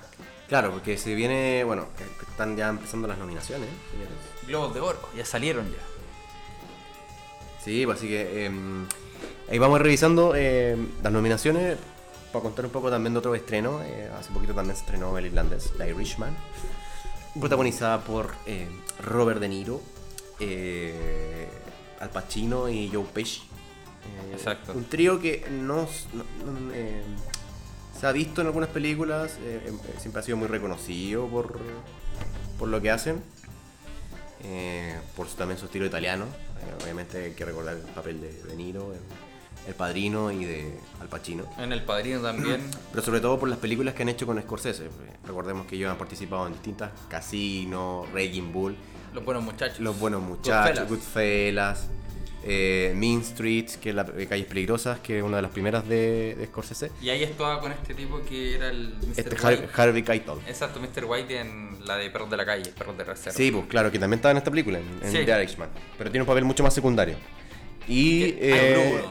[0.48, 1.88] Claro, porque se viene, bueno,
[2.30, 4.14] están ya empezando las nominaciones, señores.
[4.48, 5.80] Globos de Oro, ya salieron ya.
[7.64, 8.86] Sí, pues así que em,
[9.50, 11.78] ahí vamos revisando em, las nominaciones
[12.36, 13.82] para contar un poco también de otro estreno.
[13.84, 16.36] Eh, hace poquito también se estrenó El Irlandés, The Irishman,
[17.40, 18.68] protagonizada por em,
[19.02, 19.82] Robert De Niro,
[20.42, 21.48] eh,
[22.00, 23.42] Al Pacino y Joe Pesci.
[23.42, 24.74] Eh, Exacto.
[24.74, 26.72] Un trío que no, s- no- no,
[28.00, 31.58] se ha visto en algunas películas, eh, em, eh, siempre ha sido muy reconocido por,
[32.60, 33.24] por lo que hacen.
[34.44, 36.26] Eh, por también su estilo italiano.
[36.26, 38.94] Eh, obviamente hay que recordar el papel de De Niro,
[39.68, 41.46] el Padrino y de Al Pacino.
[41.58, 42.62] En El Padrino también.
[42.92, 44.90] Pero sobre todo por las películas que han hecho con Scorsese.
[45.26, 48.76] Recordemos que ellos han participado en distintas Casino, Raging Bull,
[49.14, 49.80] Los buenos muchachos.
[49.80, 51.88] Los Buenos Muchachos, Goodfellas.
[52.48, 55.88] Eh, Mean Streets, que es la eh, Calles Peligrosas, que es una de las primeras
[55.88, 56.92] de, de Scorsese.
[57.02, 59.20] Y ahí estaba con este tipo que era el Mr.
[59.20, 59.70] Este White.
[59.74, 60.36] Harvey Keitel.
[60.46, 61.06] Exacto, Mr.
[61.06, 63.36] White en la de Perros de la Calle, Perros de Reserva.
[63.36, 65.00] Sí, pues claro, que también estaba en esta película, en.
[65.12, 65.70] The Irishman.
[65.98, 67.16] Pero tiene un papel mucho más secundario.
[67.88, 69.02] Y eh.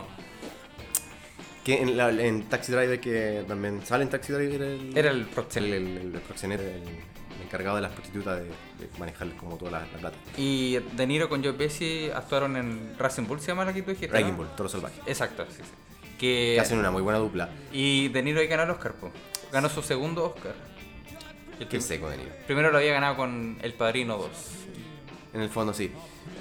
[1.65, 5.21] Que en, la- en Taxi Driver, que también sale en Taxi Driver el, Era el
[5.21, 5.77] el, proxeneta.
[5.77, 9.81] el, el proxeneta, el- el encargado de las prostitutas de, de manejar como toda la,
[9.81, 10.17] la plata.
[10.37, 13.91] Y De Niro con Joe Pesci actuaron en Racing Bull, se llama la que tú
[13.91, 14.13] dijiste.
[14.13, 14.37] Raging ¿no?
[14.39, 15.01] Bull, Toro Salvaje.
[15.07, 15.63] Exacto, sí, sí.
[16.19, 17.49] Que, Que hacen una muy buena dupla.
[17.73, 19.11] Y De Niro ahí ganó el Oscar, po.
[19.53, 20.55] ganó su segundo Oscar.
[21.61, 22.31] El Qué seco de Niro.
[22.47, 24.31] Primero lo había ganado con El Padrino 2.
[25.35, 25.91] En el fondo sí.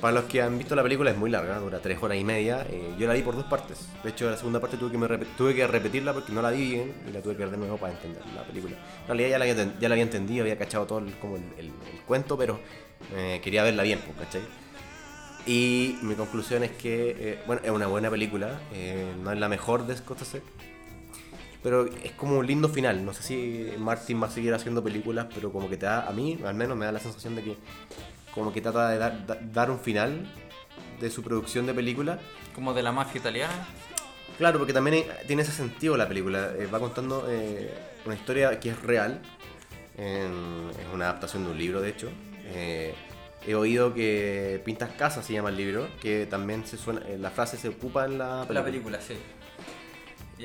[0.01, 2.65] Para los que han visto la película es muy larga, dura tres horas y media.
[2.69, 3.87] eh, yo la vi por dos partes.
[4.03, 6.71] De hecho, la segunda parte tuve que, me tuve que repetirla porque no la vi
[6.71, 8.75] bien y la tuve que ver de nuevo para entender la película.
[9.03, 11.43] En realidad ya la había, ya la había entendido, había cachado todo el, como el,
[11.57, 12.59] el- el cuento, pero
[13.15, 14.41] eh, quería verla bien, pues, ¿cachai?
[15.45, 19.49] Y mi conclusión es que, eh, bueno, es una buena película, eh, no es la
[19.49, 20.41] mejor de Scorsese,
[21.61, 23.05] pero es como un lindo final.
[23.05, 26.11] No sé si Martin va a seguir haciendo películas, pero como que te da, a
[26.11, 27.57] mí al menos me da la sensación de que
[28.33, 30.25] como que trata de dar, da- dar un final
[30.99, 32.19] de su producción de película.
[32.55, 33.53] Como de la mafia italiana.
[34.37, 36.51] Claro, porque también tiene ese sentido la película.
[36.57, 37.73] Eh, va contando eh,
[38.05, 39.21] una historia que es real.
[39.95, 42.09] en- es una adaptación de un libro, de hecho.
[42.45, 42.95] Eh,
[43.45, 47.57] he oído que Pintas Casas se llama el libro, que también se suena, la frase
[47.57, 48.59] se ocupa en la película.
[48.59, 49.15] La película, sí.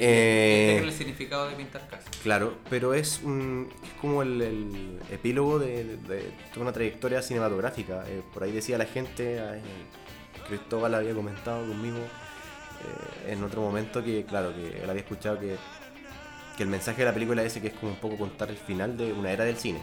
[0.01, 2.09] Eh, el significado de pintar casas.
[2.23, 7.23] Claro, pero es, un, es como el, el epílogo de, de- de toda una trayectoria
[7.23, 8.05] cinematográfica.
[8.09, 9.61] Eh, por ahí decía la gente, eh,
[10.47, 15.57] Cristóbal había comentado conmigo eh, en otro momento que, claro, que él había escuchado que,
[16.57, 18.97] que el mensaje de la película ese que es como un poco contar el final
[18.97, 19.81] de una era del cine.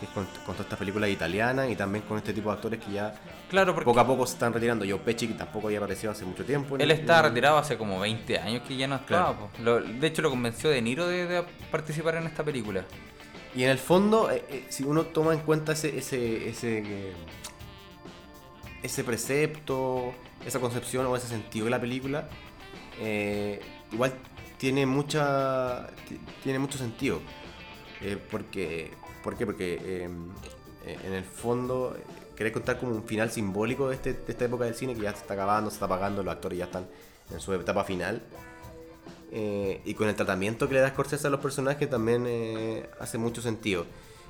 [0.00, 2.80] Que es con, con todas estas películas italianas y también con este tipo de actores
[2.84, 3.14] que ya
[3.48, 4.84] Claro, porque poco a poco se están retirando.
[4.86, 6.76] Joe Pesci, que tampoco había aparecido hace mucho tiempo.
[6.76, 9.34] él está retirado hace como 20 años que ya no actuaba.
[9.36, 9.50] Claro.
[9.62, 12.84] Lo- de hecho, lo convenció De Niro de, de participar en esta película.
[13.54, 17.12] Y en el fondo, eh, eh, si uno toma en cuenta ese, ese, ese, eh,
[18.82, 20.12] ese precepto,
[20.44, 22.28] esa concepción o ese sentido de la película,
[23.00, 23.60] eh,
[23.92, 24.12] igual
[24.58, 27.20] tiene mucha ti- tiene mucho sentido.
[28.30, 28.90] Porque,
[29.26, 29.44] ¿Por qué?
[29.44, 30.08] Porque eh,
[30.86, 31.96] eh, en el fondo
[32.36, 35.10] querés contar como un final simbólico de, este- de esta época del cine que ya
[35.10, 36.86] se está acabando, se está apagando, los actores ya están
[37.32, 38.22] en su etapa final.
[39.32, 43.18] Eh, y con el tratamiento que le da Scorsese a los personajes también eh, hace
[43.18, 43.84] mucho sentido.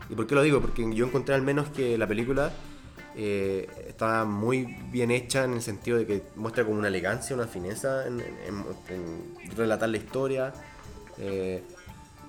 [0.09, 0.63] ¿Y por qué lo digo?
[0.63, 2.51] Porque yo encontré al menos que la película
[3.15, 8.07] está muy bien hecha en el sentido de que muestra como una elegancia, una fineza
[8.07, 8.23] en
[9.55, 10.55] relatar la historia.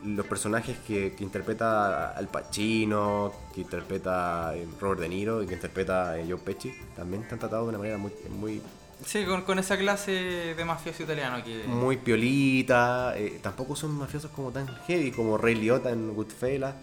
[0.05, 5.55] Los personajes que, que interpreta Al Pacino, que interpreta eh, Robert De Niro y que
[5.55, 8.61] interpreta eh, Joe Pesci, también están tratados de una manera muy, muy,
[9.05, 11.63] Sí, con, con esa clase de mafioso italiano que...
[11.67, 13.17] muy piolita.
[13.17, 16.73] eh, tampoco son mafiosos como tan heavy como Ray Liotta en Goodfellas.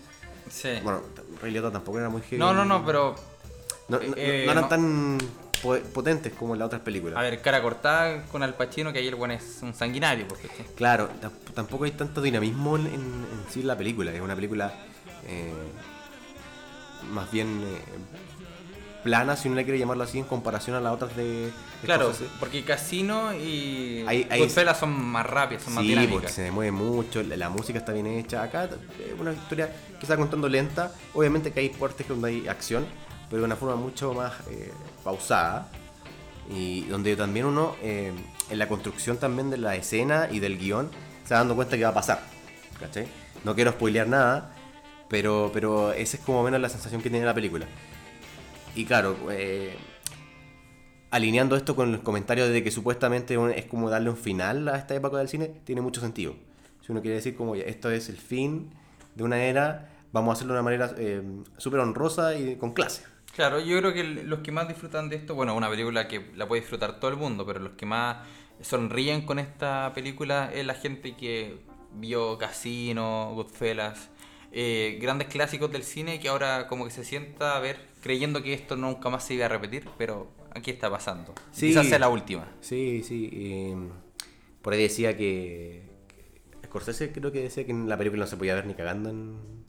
[0.50, 0.70] Sí.
[0.82, 1.00] Bueno,
[1.40, 2.38] Ray Liotta tampoco era muy heavy.
[2.38, 3.14] no, no, no, pero...
[3.88, 4.68] No, no- eh, no eran no.
[4.68, 5.18] tan
[5.92, 7.18] potentes como en las otras películas.
[7.18, 10.26] A ver, cara cortada con Al Pacino, que ahí el buen es un sanguinario.
[10.28, 14.12] Porque, Claro, tamp- tampoco hay tanto dinamismo en, en- en sí la película.
[14.12, 14.72] Es una película
[15.26, 15.52] eh,
[17.10, 17.78] más bien eh,
[19.02, 21.22] plana, si uno le quiere llamarlo así, en comparación a las otras de.
[21.46, 21.52] de
[21.84, 22.30] Claro, Scorsese.
[22.40, 26.32] porque Casino y ahí- Goodfellas son más rápidas, son más Sí, porque dinámicas.
[26.32, 28.42] se mueve mucho, la, la música está bien hecha.
[28.42, 30.92] Acá es una historia que está contando lenta.
[31.12, 32.86] Obviamente que hay partes donde hay acción,
[33.34, 34.70] pero de una forma mucho más eh,
[35.02, 35.66] pausada.
[36.48, 38.12] Y donde también uno, eh,
[38.48, 40.88] en la construcción también de la escena y del guion,
[41.24, 42.20] se va dando cuenta que va a pasar.
[43.42, 44.52] No quiero spoilear nada,
[45.08, 47.66] pero, pero esa es como menos la sensación que tiene la película.
[48.76, 49.74] Y claro, eh,
[51.10, 54.94] alineando esto con los comentarios de que supuestamente es como darle un final a esta
[54.94, 56.36] época del cine, tiene mucho sentido.
[56.82, 58.70] Si uno quiere decir como esto es el fin
[59.16, 61.20] de una era, vamos a hacerlo de una manera eh,
[61.56, 63.13] súper honrosa y con clase.
[63.34, 66.46] Claro, yo creo que los que más disfrutan de esto, bueno, una película que la
[66.46, 68.18] puede disfrutar todo el mundo, pero los que más
[68.60, 71.58] sonríen con esta película es la gente que
[71.94, 74.10] vio Casino, Goodfellas,
[74.52, 78.54] eh, grandes clásicos del cine que ahora como que se sienta a ver creyendo que
[78.54, 81.34] esto nunca más se iba a repetir, pero aquí está pasando.
[81.50, 81.68] Sí.
[81.68, 82.46] Quizás sea la última.
[82.60, 83.30] Sí, sí.
[83.32, 83.76] eh,
[84.62, 88.36] por ahí decía que, que Scorsese creo que decía que en la película no se
[88.36, 89.63] podía ver ni cagando en,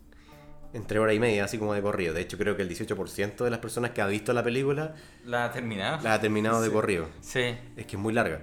[0.75, 2.13] entre hora y media, así como de corrido.
[2.13, 4.93] De hecho, creo que el 18% de las personas que ha visto la película
[5.25, 6.03] ¿La ha terminado?
[6.03, 7.07] la ha terminado de corrido.
[7.21, 7.55] Sí.
[7.77, 8.41] Es que es muy larga.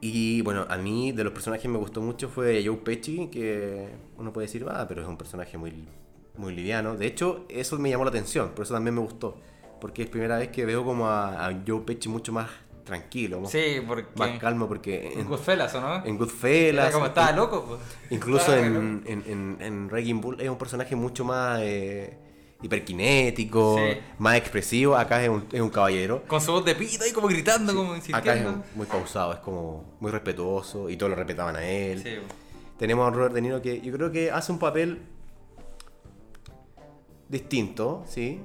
[0.00, 4.32] Y bueno, a mí de los personajes me gustó mucho fue Joe Pesci, que uno
[4.32, 5.86] puede decir, ah, pero es un personaje muy,
[6.36, 6.96] muy liviano.
[6.96, 9.38] De hecho, eso me llamó la atención, por eso también me gustó.
[9.80, 12.48] Porque es primera vez que veo como a, a Joe Pesci mucho más
[12.88, 14.06] tranquilo, más, Sí, porque...
[14.16, 16.04] más calmo, porque En en, Goodfellas, ¿o no?
[16.04, 17.80] en Goodfellas, Era como estaba loco, pues.
[18.10, 19.22] incluso Estaba en, en,
[19.60, 22.18] en, en Bull es un personaje mucho más eh,
[22.62, 23.98] hiperkinético, Sí.
[24.18, 24.96] más expresivo.
[24.96, 26.24] Acá es un, es un caballero.
[26.26, 28.64] Con su voz de pito ahí como gritando, como Acá es insistiendo.
[28.74, 32.02] muy pausado, es como muy respetuoso y todos lo respetaban a él.
[32.02, 32.16] Sí,
[32.78, 35.02] Tenemos a Robert De Niro que yo creo que hace un papel
[37.28, 38.40] distinto, ¿sí?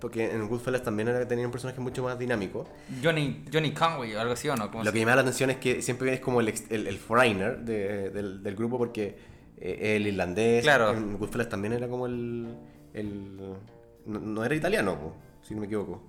[0.00, 2.66] Porque en Goodfellas también era, tenía un personaje mucho más dinámico.
[3.02, 4.70] Johnny, Johnny Conway o algo así, ¿o no?
[4.70, 6.86] ¿Cómo Lo que me llama la atención es que siempre es como el, ex- el,
[6.86, 9.16] el foreigner de- del, del grupo porque
[9.56, 10.62] eh, el irlandés.
[10.62, 10.92] Claro.
[10.92, 12.46] En Goodfellas también era como el...
[12.94, 13.36] el
[14.06, 16.02] no, no era italiano, si no me equivoco.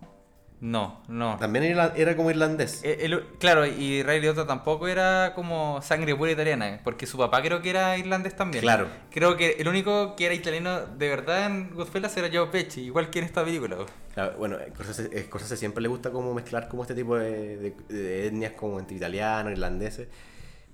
[0.62, 1.38] No, no.
[1.38, 2.82] También era, era como irlandés.
[2.84, 7.42] Eh, el- claro, y Ray Liotta tampoco era como sangre pura italiana, porque su papá
[7.42, 8.62] creo que era irlandés también.
[8.62, 8.88] Claro.
[9.10, 13.10] Creo que el único que era italiano de verdad en Goodfellas era Joe Pesci, igual
[13.10, 13.78] que en esta película.
[14.14, 17.76] Claro, bueno, Scorsese, a Scorsese siempre le gusta como mezclar como este tipo de, de-
[17.88, 20.10] de etnias como entre italianos, irlandeses.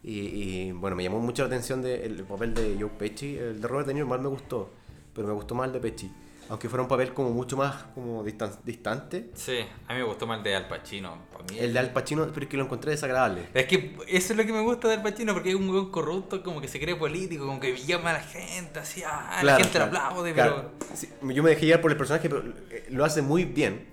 [0.02, 3.38] Y, y, bueno, me llamó mucho la atención de- el papel de Joe Pesci.
[3.38, 4.72] El de Robert De Niro mal me gustó,
[5.14, 6.12] pero me gustó más el de Pesci.
[6.50, 9.32] Aunque fuera un papel como mucho más como distan- distante.
[9.34, 11.16] Sí, a mí me gustó más el de Al Pacino.
[11.50, 11.58] mí.
[11.60, 13.48] El de Al Pacino, pero es que lo encontré desagradable.
[13.54, 15.89] Es que eso es lo que me gusta de Al Pacino, porque es un weón
[15.91, 19.56] corrupto, como que se cree político, como que llama a la gente, así, ah, la
[19.58, 20.72] gente claro, lo aplaude, claro.
[20.93, 23.88] Sí, yo me dejé llevar por el personaje, pero eh, lo hace muy bien.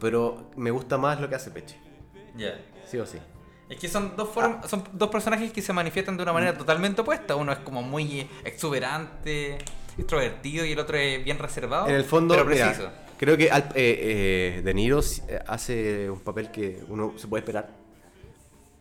[0.00, 1.66] Pero me gusta más lo que hace pero...
[2.36, 2.58] Ya.
[2.86, 3.18] Sí o sí.
[3.68, 7.00] Es que son dos form- son dos personajes que se manifiestan de una manera totalmente
[7.02, 7.36] opuesta.
[7.36, 9.58] Uno es como muy exuberante,
[9.98, 11.88] extrovertido, y el otro es bien reservado.
[11.88, 12.90] En el fondo, pero mira, preciso.
[13.18, 17.40] creo que Al- eh, eh, De Niro eh, hace un papel que uno se puede
[17.42, 17.68] esperar.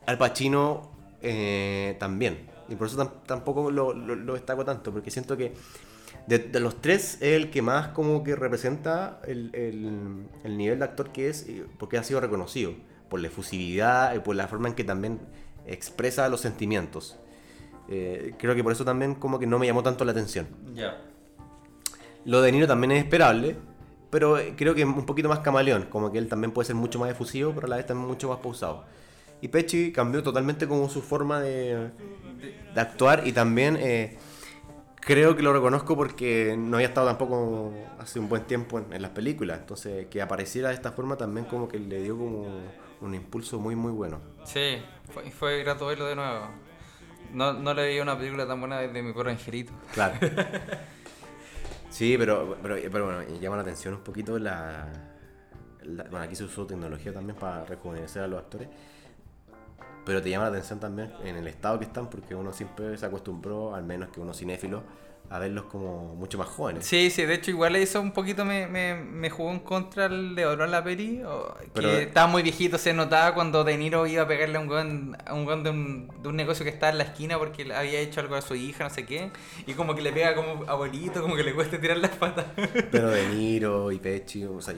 [0.06, 0.92] Al Pacino
[1.22, 2.50] eh, también.
[2.70, 5.54] Y por eso tam- tampoco lo, lo- lo destaco tanto, porque siento que
[6.28, 10.80] de, de los tres es el que más como que representa el, el- el nivel
[10.80, 11.46] de actor que es,
[11.78, 12.74] porque ha sido reconocido
[13.10, 15.20] por la efusividad y por la forma en que también
[15.68, 17.18] expresa los sentimientos.
[17.94, 20.48] Eh, creo que por eso también como que no me llamó tanto la atención.
[20.74, 21.02] Ya.
[22.24, 23.58] Lo de Niro también es esperable,
[24.10, 27.00] pero eh, creo que un poquito más camaleón, como que él también puede ser mucho
[27.00, 28.86] más efusivo, pero a la vez también mucho más pausado.
[29.42, 31.90] Y Pesci cambió totalmente como su forma de,
[32.74, 34.18] de actuar y también eh,
[35.02, 39.02] creo que lo reconozco porque no había estado tampoco hace un buen tiempo en, en
[39.02, 42.46] las películas, entonces que apareciera de esta forma también como que le dio como
[43.02, 44.22] un impulso muy muy bueno.
[44.46, 44.78] Sí,
[45.12, 46.71] fue, fue grato verlo de nuevo.
[47.34, 49.74] No, no le veía una película tan buena desde mi perro angelito.
[49.94, 50.16] Claro.
[51.90, 54.88] Sí, pero, pero, pero bueno, llama la atención un poquito la,
[55.84, 58.70] la- Bueno, aquí se usó tecnología también para rejuvenecer a los actores.
[60.06, 63.06] Pero te llama la atención también en el estado que están, porque uno siempre se
[63.06, 64.84] acostumbró, al menos que uno cinéfilo,
[65.34, 66.86] a verlos como mucho más jóvenes.
[66.86, 70.36] Sí, sí, de hecho igual eso un poquito me, me, me jugó en contra el
[70.36, 73.78] de oro en la peli, o- que Pero- estaba muy viejito, se notaba cuando De
[73.78, 76.70] Niro iba a pegarle a un a un weón de un, de un negocio que
[76.72, 79.32] estaba en la esquina porque había hecho algo a su hija, no sé qué,
[79.66, 82.48] y como que le pega como abuelito, como que le cuesta tirar las patas.
[82.92, 84.76] Pero De Niro y Pesci, o sea,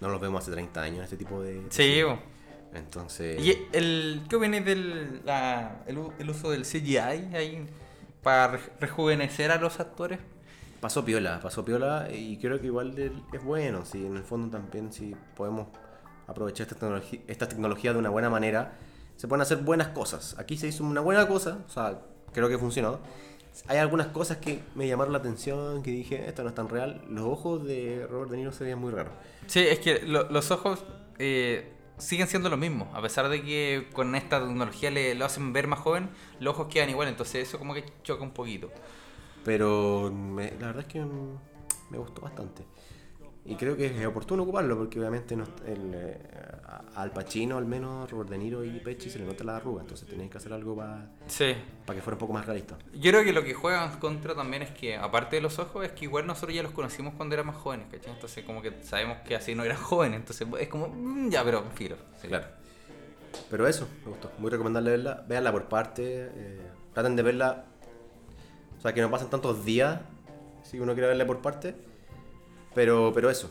[0.00, 1.54] no los vemos hace 30 años este tipo de...
[1.62, 2.02] de Sí.
[2.74, 3.40] Entonces...
[3.42, 7.66] ¿Y el, qué opinas del la- el uso del CGI ahí
[8.26, 10.18] para re- rejuvenecer a los actores?
[10.80, 14.58] Pasó piola, pasó piola y creo que igual de- es bueno, si en el fondo
[14.58, 15.68] también si podemos
[16.26, 18.72] aprovechar esta tecnología, esta tecnología de una buena manera,
[19.16, 20.34] se pueden hacer buenas cosas.
[20.40, 22.00] Aquí se hizo una buena cosa, o sea,
[22.32, 22.98] creo que funcionó.
[23.68, 27.02] Hay algunas cosas que me llamaron la atención, que dije, esto no es tan real.
[27.08, 29.12] Los ojos de Robert De Niro se veían muy raros.
[29.46, 30.84] Sí, es que lo- los ojos
[31.20, 32.90] eh, siguen siendo lo mismo.
[32.94, 36.68] A pesar de que con esta tecnología le lo hacen ver más joven, los ojos
[36.68, 37.08] quedan igual.
[37.08, 38.70] Entonces eso como que choca un poquito.
[39.44, 41.00] Pero me- la verdad es que
[41.90, 42.64] me gustó bastante.
[43.48, 46.18] Y creo que es oportuno ocuparlo porque obviamente no, el, eh,
[46.96, 50.08] al Pacino, al menos Robert De Niro y Pesci se le nota la arruga, entonces
[50.08, 51.54] tenéis que hacer algo para Sí.
[51.86, 52.76] que fuera un poco más realista.
[52.92, 55.92] Yo creo que lo que juegan contra también es que, aparte de los ojos, es
[55.92, 58.12] que igual nosotros ya los conocimos cuando eran más jóvenes, ¿cachai?
[58.12, 60.18] Entonces como que sabemos que así no eran jóvenes.
[60.20, 61.96] Entonces es como, mm, ya, pero filo.
[62.20, 62.26] sí.
[62.28, 62.46] Claro.
[63.50, 64.32] Pero eso, me gustó.
[64.38, 65.24] Muy recomendable verla.
[65.28, 66.30] Véanla por parte.
[66.34, 66.60] eh,
[66.94, 67.66] traten de verla.
[68.78, 70.00] O sea, que no pasen tantos días
[70.62, 71.74] si uno quiere verla por parte.
[72.76, 73.48] Pero, pero eso.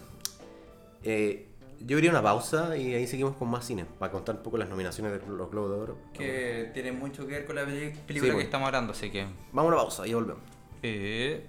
[1.03, 1.47] Eh,
[1.79, 3.85] yo iría a una pausa y ahí seguimos con más cine.
[3.99, 5.97] Para contar un poco las nominaciones de los Globos de Oro.
[6.13, 8.45] Que tiene mucho que ver con la película Sí, que pues.
[8.45, 9.25] estamos hablando, así que...
[9.51, 10.43] Vamos a una pausa y volvemos.
[10.83, 11.43] Eh,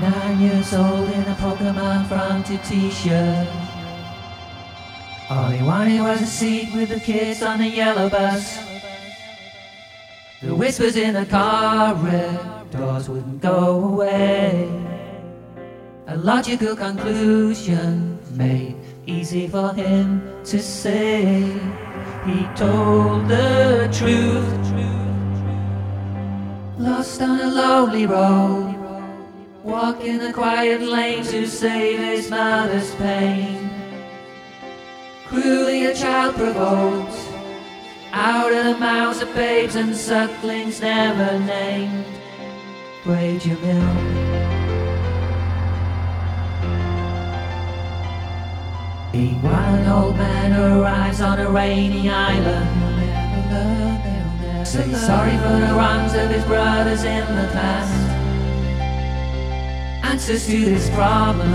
[0.00, 3.48] Nine years old in a Pokemon fronted t-shirt.
[5.30, 8.75] All he wanted was a seat with the kids on the yellow bus.
[10.42, 11.24] The whispers in the
[12.70, 14.68] doors wouldn't go away.
[16.08, 18.76] A logical conclusion made
[19.06, 21.40] easy for him to say.
[22.26, 24.56] He told the truth.
[26.78, 28.74] Lost on a lonely road.
[29.64, 33.70] Walking a quiet lane to save his mother's pain.
[35.28, 37.25] Cruelly a child provoked.
[38.18, 42.06] Out of the mouths of babes and sucklings never named.
[43.04, 44.46] Brave Jamil.
[49.12, 52.86] Meanwhile, an old man arrives on a rainy island.
[54.66, 57.92] Say sorry for the wrongs of his brothers in the past.
[60.04, 61.50] answers to this problem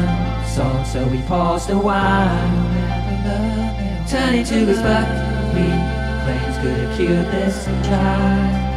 [0.46, 2.50] solved, so we paused a while.
[4.08, 5.08] Turning to his back,
[5.56, 8.68] he claims could have cured this child.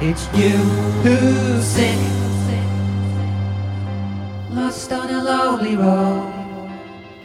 [0.00, 0.56] It's you
[1.02, 1.98] who's sick,
[4.50, 6.32] lost on a lonely road,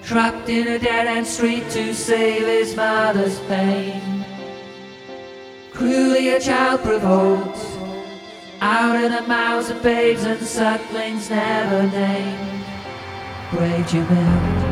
[0.02, 4.26] trapped in a dead end street to save his mother's pain.
[5.74, 7.60] Cruelly a child provoked,
[8.62, 12.64] out of the mouths of babes and sucklings never named.
[13.52, 13.86] Brave.
[13.92, 14.71] Brave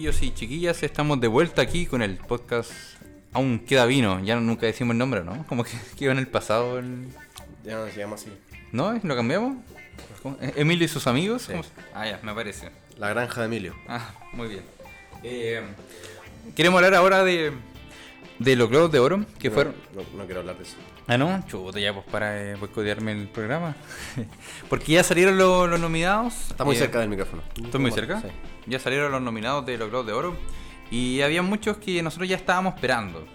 [0.00, 2.72] chiquillos y chiquillas, estamos de vuelta aquí con el podcast
[3.34, 4.18] Aún queda vino.
[4.24, 5.44] Ya nunca decimos el nombre, ¿no?
[5.46, 6.78] Como que quedó en el pasado.
[6.78, 7.08] el-
[7.64, 8.30] Ya no se llama así.
[8.72, 8.98] ¿No?
[9.02, 9.58] ¿Lo cambiamos?
[10.22, 10.38] ¿Cómo?
[10.40, 11.42] ¿Eh, ¿Emilio y sus amigos?
[11.42, 11.50] Sí.
[11.52, 12.70] ¿Cómo se- Ah, ya, me parece.
[12.96, 13.74] La granja de Emilio.
[13.88, 14.62] Ah, muy bien.
[15.22, 15.60] Eh,
[16.56, 17.52] queremos hablar ahora de,
[18.38, 19.74] de los globos de oro que No, fueron.
[19.94, 20.76] No, no quiero hablar de eso.
[21.06, 23.76] Ah, no, chuta, ya pues para eh, boicotearme el programa.
[24.68, 26.50] Porque ya salieron los, los nominados.
[26.50, 27.42] Está muy eh, cerca del micrófono.
[27.62, 28.20] ¿Estoy muy cerca?
[28.20, 28.28] Sí.
[28.66, 30.36] Ya salieron los nominados de los Globos de Oro.
[30.90, 33.26] Y había muchos que nosotros ya estábamos esperando.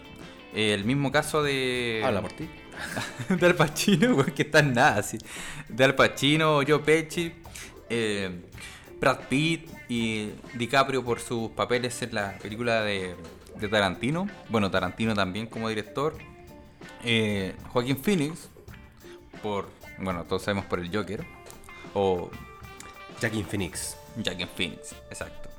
[0.54, 2.02] Eh, el mismo caso de.
[2.04, 2.50] Habla por ti.
[3.30, 5.18] de Al Pacino, que está en nada así.
[5.70, 7.34] De Al Pacino, Joe Pesci,
[7.90, 8.42] eh,
[9.00, 13.16] Brad Pitt y DiCaprio por sus papeles en la película de,
[13.60, 14.28] de Tarantino.
[14.50, 16.16] Bueno, Tarantino también como director.
[17.04, 18.50] Eh, Joaquín Phoenix
[19.42, 21.26] por, bueno, todos sabemos por el Joker.
[21.94, 22.30] O
[23.20, 23.98] Jackie Phoenix.
[24.24, 25.50] Joaquin Phoenix, exacto.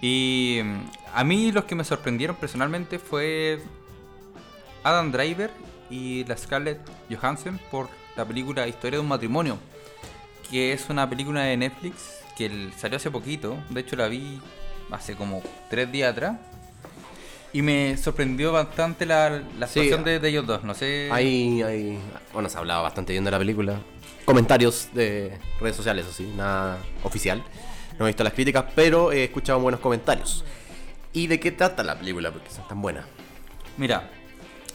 [0.00, 3.60] Y mm, a mí los que me sorprendieron personalmente fue
[4.82, 5.50] Adam Driver
[5.90, 9.58] y la Scarlett Johansson por la película Historia de un matrimonio,
[10.50, 14.40] que es una película de Netflix que salió hace poquito, de hecho la vi
[14.90, 16.36] hace como tres días atrás.
[17.56, 21.08] Y me sorprendió bastante la, la Sí, actuación de, de ellos dos, no sé...
[21.10, 21.98] Hay, hay.
[22.34, 23.80] Bueno, se ha hablado bastante bien de la película.
[24.26, 27.42] Comentarios de redes sociales, eso sí, nada oficial.
[27.98, 30.44] No he visto las críticas, pero he escuchado buenos comentarios.
[31.14, 32.30] ¿Y de qué trata la película?
[32.30, 33.06] Porque es tan buena.
[33.78, 34.10] Mira,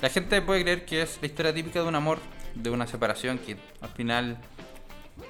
[0.01, 2.17] la gente puede creer que es la historia típica de un amor,
[2.55, 4.39] de una separación, que al final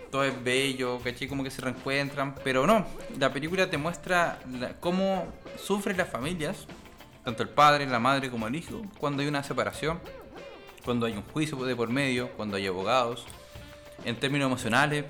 [0.10, 1.28] todo es bello, ¿cachai?
[1.28, 2.88] Como que se reencuentran, pero no,
[3.20, 5.28] la película te muestra la- cómo
[5.62, 6.66] sufren las familias,
[7.24, 10.00] tanto el padre, la madre como el hijo, cuando hay una separación,
[10.84, 13.26] cuando hay un juicio de por medio, cuando hay abogados,
[14.06, 15.06] en términos emocionales,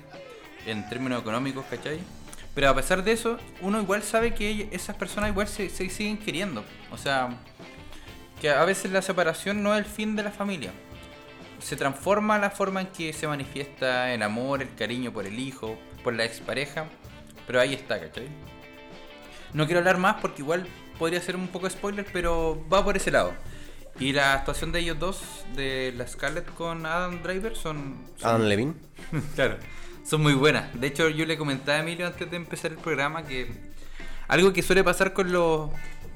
[0.66, 2.00] en términos económicos, ¿cachai?
[2.54, 6.18] Pero a pesar de eso, uno igual sabe que esas personas igual se, se siguen
[6.18, 6.62] queriendo.
[6.90, 7.30] O sea,
[8.40, 10.72] que a veces la separación no es el fin de la familia.
[11.60, 15.78] Se transforma la forma en que se manifiesta el amor, el cariño por el hijo,
[16.04, 16.86] por la expareja,
[17.46, 18.28] pero ahí está, ¿cachai?
[19.54, 20.66] No quiero hablar más porque igual
[21.02, 23.32] podría ser un poco spoiler, pero va por ese lado.
[23.98, 25.20] Y la actuación de ellos dos,
[25.56, 28.74] de la Scarlett con Adam Driver, son, son Adam Levine.
[29.34, 29.56] claro,
[30.04, 30.72] son muy buenas.
[30.80, 33.50] De hecho, yo le comentaba a Emilio antes de empezar el programa que
[34.28, 35.70] Algo que suele pasar con los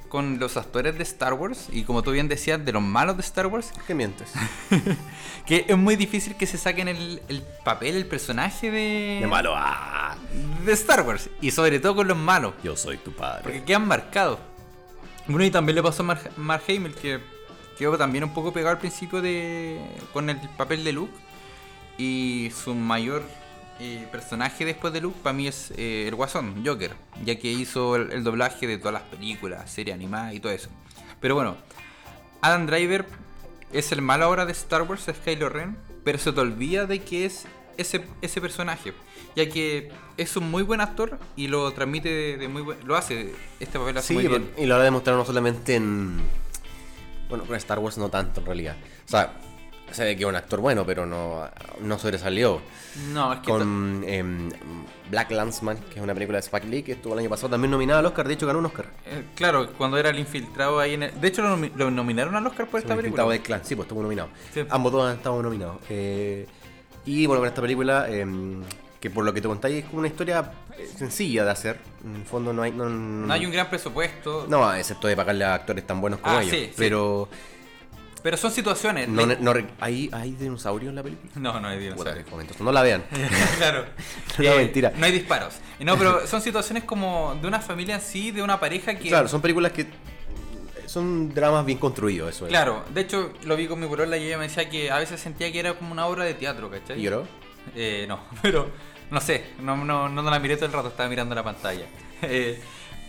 [0.08, 3.22] con los actores de Star Wars y como tú bien decías de los malos de
[3.22, 4.30] Star Wars ¿Qué mientes?
[5.46, 9.54] que es muy difícil que se saquen el, el papel el personaje de De malo.
[9.56, 10.16] ¡Ah!
[10.64, 13.42] de Star Wars y sobre todo con los malos Yo soy tu padre.
[13.42, 14.38] porque quedan marcados
[15.28, 17.20] bueno y también le pasó a Mark Hamill que
[17.78, 19.80] quedó también un poco pegado al principio de
[20.12, 21.12] con el papel de Luke.
[21.98, 23.22] Y su mayor
[23.78, 26.92] eh, personaje después de Luke para mí es eh, el Guasón, Joker,
[27.24, 30.68] ya que hizo el, doblaje de todas las películas, series animadas y todo eso.
[31.20, 31.56] Pero bueno,
[32.40, 33.06] Adam Driver
[33.72, 37.02] es el malo ahora de Star Wars, es Kylo Ren, pero se te olvida de
[37.02, 37.46] que es
[37.76, 38.92] ese, ese personaje,
[39.36, 42.96] ya que es un muy buen actor y lo transmite de, de muy buen, lo
[42.96, 44.50] hace, este papel hace Sí, muy bien.
[44.58, 46.16] y lo habrá demostrado no solamente en.
[47.28, 48.76] Bueno, con Star Wars no tanto en realidad.
[49.04, 49.34] O sea,
[49.90, 51.48] se ve que es un actor bueno, pero no,
[51.80, 52.60] no sobresalió.
[53.12, 54.48] No, es que Con em,
[55.10, 57.70] Black Landsman, que es una película de Spike Lee que estuvo el año pasado también
[57.72, 58.26] nominada al Oscar.
[58.28, 58.86] De hecho, ganó un Oscar.
[59.06, 61.20] Eh, claro, cuando era el infiltrado ahí en el...
[61.20, 63.22] De hecho, lo, nomi- lo nominaron al Oscar por esta El película.
[63.24, 63.60] Infiltrado del Clan.
[63.64, 64.28] Sí, pues estuvo nominado.
[64.54, 64.64] Sí.
[64.70, 65.78] Ambos dos han estado nominados.
[65.90, 66.46] Eh,
[67.04, 68.62] y bueno, con esta película, em,
[69.00, 71.78] que por lo que te contáis, es como una historia eh, sencilla de hacer.
[72.04, 72.72] En el fondo no hay.
[72.72, 76.36] No, No hay un gran presupuesto, No, excepto de pagarle a actores tan buenos como
[76.36, 76.50] Ah, ellos.
[76.54, 76.72] sí, sí.
[76.76, 77.28] pero.
[78.22, 79.08] pero son situaciones.
[79.08, 81.30] No, no ¿hay, ¿Hay dinosaurios en la película?
[81.36, 82.18] no, no hay dinosaurios.
[82.26, 83.04] entonces no la vean.
[83.58, 83.84] claro.
[84.38, 84.92] No, mentira.
[84.96, 85.54] No hay disparos.
[85.80, 89.08] No, pero son situaciones como de una familia en sí, de una pareja que...
[89.08, 89.86] Claro, son películas que.
[90.86, 92.50] Son dramas bien construidos, eso es.
[92.50, 95.20] Claro, de hecho lo vi con mi polola y ella me decía que a veces
[95.20, 96.98] sentía que era como una obra de teatro, ¿cachai?
[96.98, 97.26] ¿Y lloró?
[97.74, 98.70] Eh, no, pero
[99.10, 101.86] no sé, no, no, no la miré todo el rato, estaba mirando la pantalla.
[102.22, 102.58] Eh,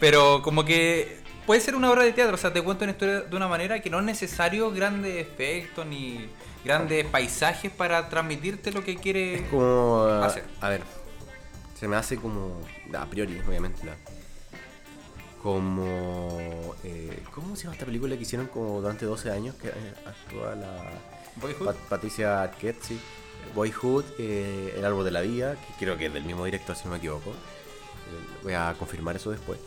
[0.02, 3.22] pero como que puede ser una obra de teatro, o sea, te cuento una historia
[3.22, 6.28] de una manera que no es necesario grandes efectos ni
[6.66, 9.46] grandes paisajes para transmitirte lo que quiere.
[9.50, 10.02] Como.
[10.04, 10.44] a- Hace.
[10.60, 10.82] A ver.
[11.80, 12.60] Se me hace como.
[12.98, 13.86] A priori, obviamente.
[13.86, 13.96] la-
[15.42, 16.76] como.
[16.84, 19.56] eh, ¿Cómo se llama esta película que hicieron como durante 12 años?
[19.56, 20.84] Que eh, actúa la.
[21.64, 23.00] Pat- Patricia Arquette, sí.
[23.56, 26.86] Boyhood, eh, El árbol de la vida, que creo que es del mismo director, si
[26.86, 27.32] no me equivoco.
[27.32, 29.60] Eh, Voy a confirmar eso después.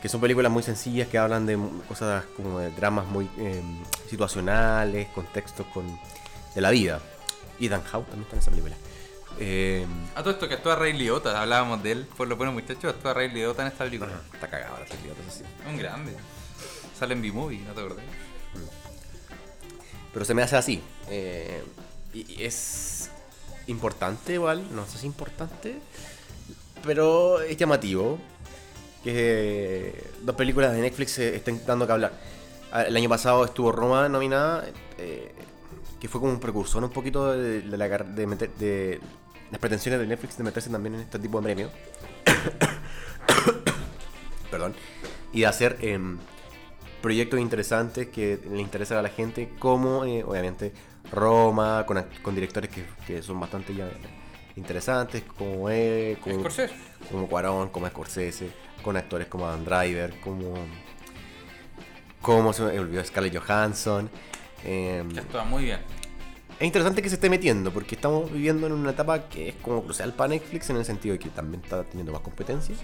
[0.00, 1.56] Que son películas muy sencillas que hablan de
[1.86, 3.62] cosas como de dramas muy eh,
[4.10, 5.86] situacionales, contextos con,
[6.54, 7.00] de la vida.
[7.60, 8.74] Ethan Howe también está en esa película.
[9.38, 12.92] Eh, A todo esto que actúa Ray Liotta, hablábamos de él, por lo bueno muchachos,
[12.94, 14.20] actúa Ray Liotta en esta película.
[14.34, 15.68] está cagado película, entonces sí.
[15.68, 16.14] Un grande.
[16.98, 18.04] Sale en B-Movie, ¿no te acordás?
[20.12, 20.82] Pero se me hace así.
[21.08, 21.62] eh,
[22.12, 23.10] y es
[23.66, 25.76] importante igual, no sé si importante,
[26.84, 28.18] pero es llamativo
[29.04, 32.12] que dos películas de Netflix se estén dando que hablar.
[32.72, 34.64] Ah, El año pasado estuvo Roma nominada,
[34.98, 35.32] eh,
[36.00, 37.76] que fue como un precursor un poquito de, la
[38.26, 39.00] meter- de
[39.50, 41.70] las pretensiones de Netflix de meterse también en este tipo de premios.
[44.50, 44.74] Perdón.
[45.32, 46.18] Y de hacer em,
[47.00, 50.72] proyectos interesantes que le interesan a la gente, como eh, obviamente
[51.12, 53.88] Roma, con, con directores que, que son bastante ya
[54.56, 56.74] interesantes, como, eh, como, Scorsese.
[57.10, 58.50] como Cuarón, como Scorsese,
[58.82, 60.54] con actores como Adam Driver, como.
[62.20, 64.10] como se me olvidó Scarlett Johansson.
[64.64, 65.80] em, Que actúa muy bien.
[66.58, 69.82] es interesante que se esté metiendo porque estamos viviendo en una etapa que es como
[69.82, 72.74] crucial para Netflix en el sentido de que también está teniendo más competencia.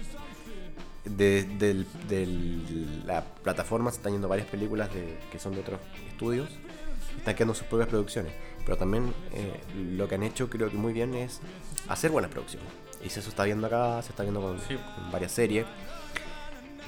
[1.05, 5.79] De, del- del- la plataforma se están yendo varias películas de, que son de otros
[6.09, 6.49] estudios.
[7.17, 8.31] Están quedando sus propias producciones.
[8.65, 9.59] Pero también eh,
[9.97, 11.39] lo que han hecho creo que muy bien es
[11.87, 12.67] hacer buenas producciones.
[13.03, 14.77] Y si eso está viendo acá, se está viendo con, Sí.
[14.95, 15.65] con varias series.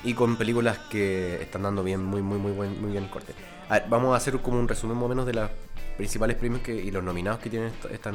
[0.04, 3.34] Y con películas que están dando bien, muy, muy, muy, buen, muy bien el corte.
[3.70, 5.50] A ver, vamos a hacer como un resumen más o menos de los
[5.98, 8.12] principales premios que, y los nominados que tienen esta, esta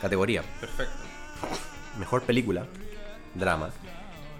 [0.00, 0.42] categoría.
[0.60, 0.92] Perfecto.
[1.98, 2.66] Mejor película,
[3.34, 3.70] drama,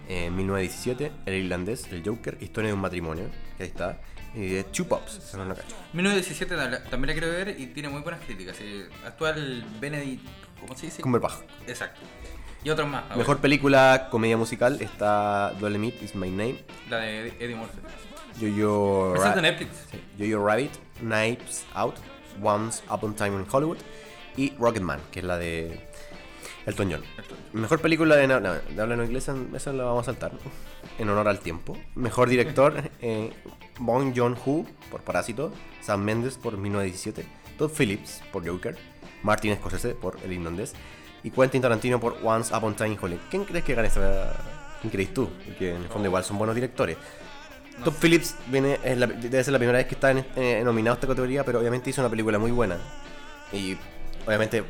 [0.08, 3.24] eh, 1917, El Irlandés, El Joker, Historia de un matrimonio,
[3.56, 3.98] que ahí está,
[4.36, 5.74] y de Two Pops, esa no la cacho.
[5.94, 8.56] 1917 tam- también la quiero ver y tiene muy buenas críticas.
[8.60, 10.24] eh, Actúa el Benedict.
[10.60, 11.02] ¿Cómo se dice?
[11.02, 11.34] Cumberbatch.
[11.66, 12.00] Exacto.
[12.64, 13.08] Y otros más.
[13.08, 17.78] ver, Mejor película, comedia musical, está Dolemite Is My Name, La de Eddie Murphy.
[18.40, 19.70] Yo-Yo Presenta Ra- en Netflix.
[19.90, 21.94] sí, Yo-Yo Rabbit, Knives Out,
[22.42, 23.78] Once Upon a Time in Hollywood
[24.36, 25.85] y Rocketman, que es la de
[26.66, 27.02] Elton John.
[27.52, 30.32] Mejor película de, no, no, de habla no inglesa, esa la vamos a saltar,
[30.98, 31.78] en honor al tiempo.
[31.94, 33.32] Mejor director, eh,
[33.78, 37.24] Bong Joon-ho por Parásito, Sam Mendes por 1917,
[37.56, 38.76] Todd Phillips por Joker,
[39.22, 40.74] Martin Scorsese por El Irlandés
[41.22, 43.22] y Quentin Tarantino por Once Upon a Time in Hollywood.
[43.30, 44.34] ¿Quién crees que gane esta?
[44.80, 45.28] ¿Quién crees tú?
[45.58, 46.96] Que en el fondo igual son buenos directores.
[47.84, 50.94] Todd Phillips viene, es la- debe ser la primera vez que está en- eh, nominado
[50.94, 52.78] a esta categoría, pero obviamente hizo una película muy buena.
[53.52, 53.76] Y
[54.26, 54.64] obviamente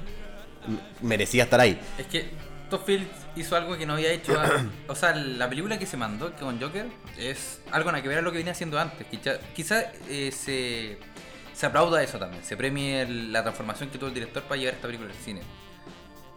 [1.03, 1.79] merecía estar ahí.
[1.99, 2.31] Es que
[2.71, 4.35] Todd Phillips hizo algo que no había hecho.
[4.89, 6.87] o sea, la película que se mandó con Joker
[7.19, 9.07] es algo nada que ver a lo que venía haciendo antes.
[9.07, 10.99] Quizá, quizá, eh, se,
[11.55, 12.43] se aplauda eso también.
[12.45, 15.43] Se premie el- la transformación que tuvo el director para llevar esta película al cine.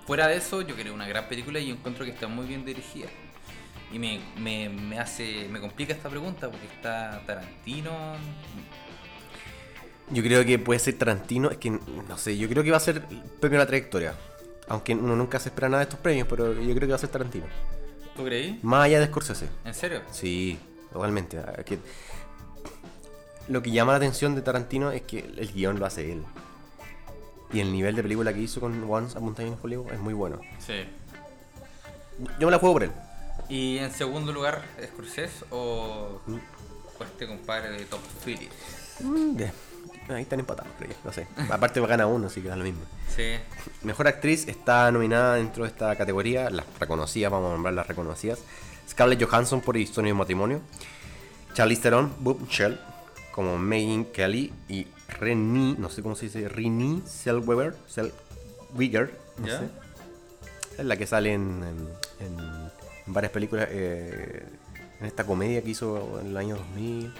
[0.05, 3.07] Fuera de eso, yo creo una gran película y encuentro que está muy bien dirigida.
[3.91, 5.47] Y me, me, me hace.
[5.49, 7.91] me complica esta pregunta porque está Tarantino.
[10.11, 12.81] Yo creo que puede ser Tarantino, es que no sé, yo creo que va a
[12.81, 13.03] ser
[13.39, 14.15] premio a la trayectoria.
[14.67, 16.99] Aunque uno nunca se espera nada de estos premios, pero yo creo que va a
[16.99, 17.45] ser Tarantino.
[18.15, 18.59] ¿Tú creí?
[18.63, 19.47] Más allá de Scorsese.
[19.65, 20.01] ¿En serio?
[20.11, 20.59] Sí,
[20.91, 21.39] totalmente.
[23.47, 26.23] Lo que llama la atención de Tarantino es que el guion lo hace él.
[27.51, 30.39] Y el nivel de película que hizo con Once a in Hollywood es muy bueno.
[30.59, 30.83] Sí.
[32.39, 32.91] Yo me la juego por él.
[33.47, 34.61] ¿Y en segundo lugar,
[34.93, 36.21] Scorsese o,
[36.99, 38.97] o este compadre de Top Phillips?
[38.99, 39.51] Mm, de-
[40.09, 40.95] Ahí están empatados, creo yo.
[41.03, 41.27] No sé.
[41.51, 42.81] Aparte gana uno, así que da lo mismo.
[43.15, 43.35] Sí.
[43.83, 48.39] Mejor actriz está nominada dentro de esta categoría, las reconocidas, vamos a nombrar las reconocidas.
[48.89, 50.61] Scarlett Johansson por Historia de matrimonio,
[51.53, 52.79] Charlize Theron, Bob Shell,
[53.31, 54.87] como Megan Kelly y
[55.19, 59.69] Renée, no sé cómo se dice, Renée Zellweger, Zellweger, no sé.
[60.79, 62.71] Es la que sale en, en- en
[63.13, 64.43] varias películas, eh,
[64.99, 67.13] en esta comedia que hizo en el año 2000.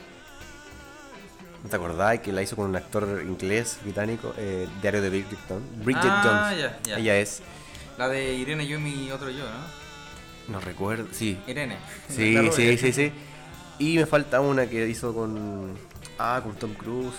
[1.63, 2.19] ¿No te acordás?
[2.19, 5.63] Que la hizo con un actor inglés, británico, eh, Diario de Bridget Jones.
[5.85, 6.61] Bridget Ah, Jones.
[6.61, 6.97] ya, ya.
[6.99, 7.41] Ella es,
[7.97, 9.79] La de Irene, yo y mi otro yo, ¿no?
[10.53, 11.37] no recuerdo, sí.
[11.47, 11.77] Irene.
[12.07, 13.11] Sí, sí, sí, sí.
[13.77, 15.77] Y me falta una que hizo con.
[16.17, 17.13] Ah, con Tom Cruise.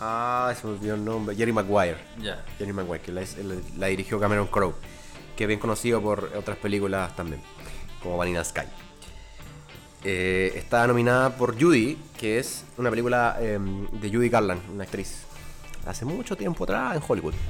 [0.00, 1.36] Ah, se me olvidó el nombre.
[1.36, 1.96] Jerry Maguire.
[2.20, 2.42] Ya.
[2.58, 4.74] Jerry Maguire, que la, la- la dirigió Cameron Crowe.
[5.36, 7.40] Que es bien conocido por otras películas también.
[8.02, 8.62] Como Vanilla Sky.
[10.04, 15.24] Eh, está nominada por Judy, que es una película em, de Judy Garland, una actriz.
[15.86, 17.34] Hace mucho tiempo atrás en Hollywood.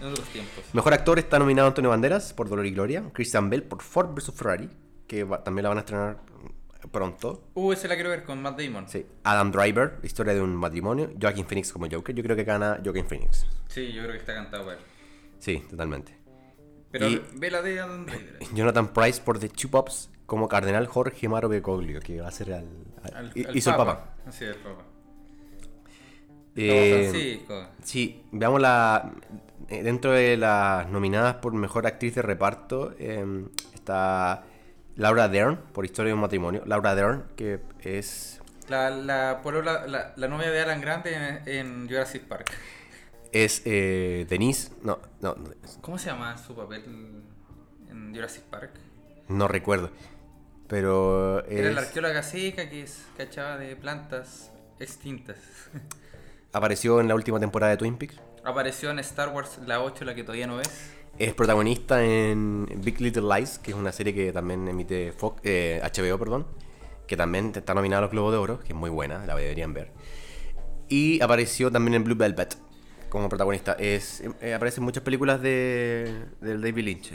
[0.00, 0.64] En otros tiempos.
[0.72, 4.32] Mejor actor está nominado Antonio Banderas por Dolor y Gloria, Christian Bell por Ford vs
[4.34, 4.70] Ferrari,
[5.06, 6.18] que va- también la van a estrenar
[6.90, 7.50] pronto.
[7.54, 8.88] Uh, esa la quiero ver con Matt Damon.
[8.88, 9.04] Sí.
[9.24, 13.06] Adam Driver, historia de un matrimonio, Joaquin Phoenix como Joker, yo creo que gana Joaquin
[13.06, 13.44] Phoenix.
[13.68, 14.84] Sí, yo creo que está cantado para él.
[15.40, 16.16] Sí, totalmente.
[16.90, 18.38] Pero Y- ve la de Adam Driver.
[18.54, 22.52] Jonathan Price por The Two Pops como Cardenal Jorge Maro Bergoglio, que va a ser
[22.52, 22.66] al,
[23.04, 24.14] al- Al- hi- al hizo el Papa.
[24.30, 24.82] Sí, el Papa.
[26.56, 27.68] Eh, Papa Francisco.
[27.82, 29.12] Sí, veamos la.
[29.68, 34.44] eh, Dentro de las nominadas por mejor actriz de reparto eh, está
[34.96, 36.62] Laura Dern por Historia de un matrimonio.
[36.66, 38.40] Laura Dern, que es.
[38.68, 42.50] La, la, polola- la, la novia de Alan Grant en, en Jurassic Park.
[43.32, 44.72] Es eh, Denise.
[44.82, 45.50] No, no, no,
[45.82, 46.82] ¿Cómo se llama su papel
[47.90, 48.70] en Jurassic Park?
[49.28, 49.90] no recuerdo.
[50.68, 51.44] Pero.
[51.46, 54.50] Era la es- arqueóloga seca que es cachaba de plantas
[54.80, 55.36] extintas.
[56.52, 58.16] apareció en la última temporada de Twin Peaks.
[58.44, 60.92] Apareció en Star Wars la 8, la que todavía no ves.
[61.18, 65.80] Es protagonista en Big Little Lies, que es una serie que también emite Fox- eh,
[65.82, 66.46] HBO, perdón,
[67.06, 69.72] que también está nominada a los Globos de Oro, que es muy buena, la deberían
[69.72, 69.92] ver.
[70.88, 72.56] Y apareció también en Blue Velvet
[73.08, 73.72] como protagonista.
[73.78, 77.12] Es, eh, aparece en muchas películas de, del David Lynch.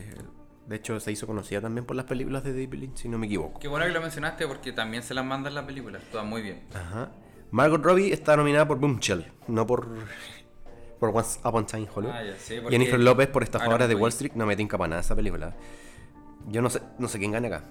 [0.72, 3.26] De hecho, se hizo conocida también por las películas de David Lynch, si no me
[3.26, 3.60] equivoco.
[3.60, 6.02] Qué bueno que lo mencionaste porque también se las mandan las películas.
[6.10, 6.62] Todas muy bien.
[6.74, 7.12] Ajá.
[7.52, 9.90] Margot Robbie está nominada por Boomshell, no por,
[10.98, 12.16] por Once Upon a Time Hollywood.
[12.16, 14.12] Ah, ya, Jennifer López por Estafadoras de Wall.
[14.12, 15.54] Street no me tinca para nada esa película.
[16.48, 17.66] Yo no sé, no sé quién gana acá.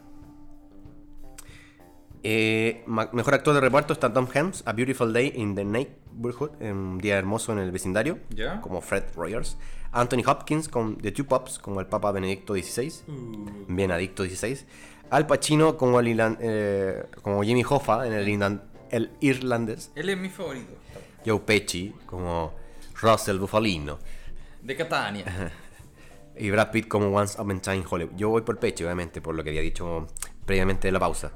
[2.23, 6.99] Eh, mejor actor de reparto está Tom Hanks, A Beautiful Day in the Neighborhood, un
[6.99, 8.61] día hermoso en el vecindario, ¿Ya?
[8.61, 9.57] como Fred Rogers.
[9.93, 12.93] Anthony Hopkins con The Two Pops, como el Papa Benedicto XVI,
[13.69, 14.59] bien adicto XVI.
[15.11, 19.91] Al Pacino como, el eh, como Jimmy Hoffa en el, irlan- el irlandés.
[19.97, 20.73] Él es mi favorito.
[21.27, 22.53] Joe Pesci como
[23.03, 23.99] Russell Bufalino.
[24.63, 25.53] De Catania.
[26.39, 28.17] Y Brad Pitt como Once Upon a Time in Hollywood.
[28.17, 30.07] Yo voy por Pesci, obviamente, por lo que había dicho
[30.47, 31.33] previamente de la pausa.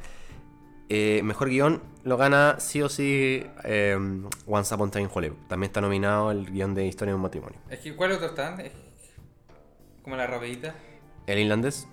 [0.88, 3.98] Eh, mejor guion lo gana sí o sí eh,
[4.46, 5.38] Once Upon a Time in Hollywood.
[5.48, 7.58] También está nominado el guion de Historia de un matrimonio.
[7.70, 8.60] Es que, ¿cuál otro están?
[8.60, 8.72] Es
[10.02, 10.74] como la rapidita.
[11.26, 11.86] El irlandés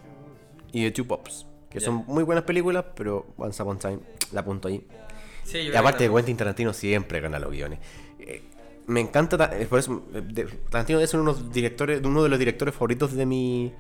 [0.71, 1.47] y The Two Pops.
[1.69, 3.99] Que son muy buenas películas, pero Once Upon a Time
[4.33, 4.85] la apunto ahí.
[5.43, 6.09] Sí, Y aparte.
[6.09, 7.79] Quentin Tarantino siempre gana los guiones.
[8.19, 8.43] Eh,
[8.87, 12.29] me encanta, ta- eh, por eso, eh, Tarantino es uno de los directores, uno de
[12.29, 13.73] los directores favoritos de mi,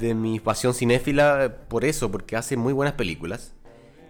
[0.00, 3.52] de mi pasión cinéfila, por eso, porque hace muy buenas películas.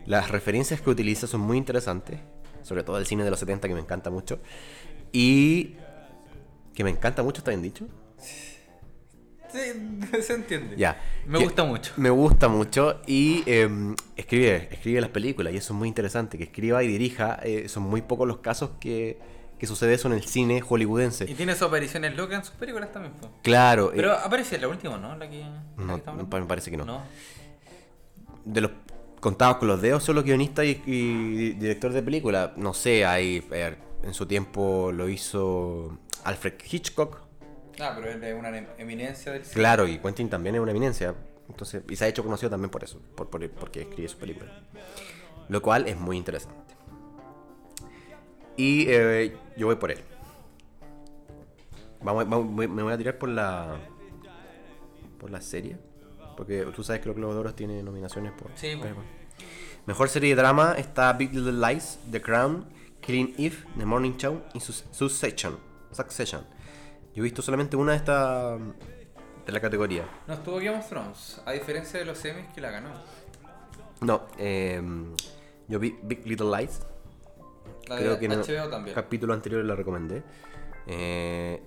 [0.07, 2.19] Las referencias que utiliza son muy interesantes,
[2.63, 4.41] sobre todo el cine de los 70 que me encanta mucho.
[5.13, 5.77] Y
[6.75, 7.87] que me encanta mucho, ¿está bien dicho?
[9.53, 9.59] Sí,
[10.23, 10.77] se entiende.
[10.77, 11.01] Ya.
[11.27, 11.93] Me Que- gusta mucho.
[11.97, 13.69] Me gusta mucho y eh,
[14.17, 17.39] escribe, escribe las películas y eso es muy interesante, que escriba y dirija.
[17.43, 19.19] eh, son muy pocos los casos que,
[19.59, 21.25] que sucede eso en el cine hollywoodense.
[21.29, 23.15] Y tiene sus apariciones locas en sus películas también.
[23.43, 25.17] Claro, Pero eh, aparece la última, ¿no?
[25.17, 26.85] La que, la no, que me parece que no.
[26.85, 27.03] No.
[28.45, 28.71] de los
[29.21, 32.53] contados con los dedos son los guionistas y, y director de película.
[32.57, 37.19] No sé, hay eh, en su tiempo lo hizo Alfred Hitchcock.
[37.81, 39.55] Ah, pero él es una em- eminencia del cine.
[39.55, 41.15] Claro, y Quentin también es una eminencia.
[41.49, 44.51] Entonces, y se ha hecho conocido también por eso, por, por- porque escribe su película.
[45.49, 46.75] Lo cual es muy interesante.
[48.57, 49.99] Y eh, yo voy por él.
[52.03, 53.77] Vamos, me voy a tirar por la
[55.19, 55.77] por la serie.
[56.37, 58.51] Porque tú sabes que los Globos de Oro tiene nominaciones por.
[58.55, 58.97] Sí, bueno.
[59.87, 62.67] Mejor serie de drama está Big Little Lies, The Crown,
[63.01, 65.59] Killing Eve, The Morning Show y Succession.
[65.91, 66.43] Succession.
[67.15, 70.09] Yo he visto solamente una de esta de la categoría.
[70.29, 72.91] No estuvo Game of Thrones, a diferencia de los semis que la ganó.
[74.01, 74.81] No, eh,
[75.69, 76.81] yo vi Big Little Lies.
[77.89, 78.95] La Creo que en el también.
[78.95, 80.23] capítulo anterior la recomendé.
[80.87, 81.61] Eh,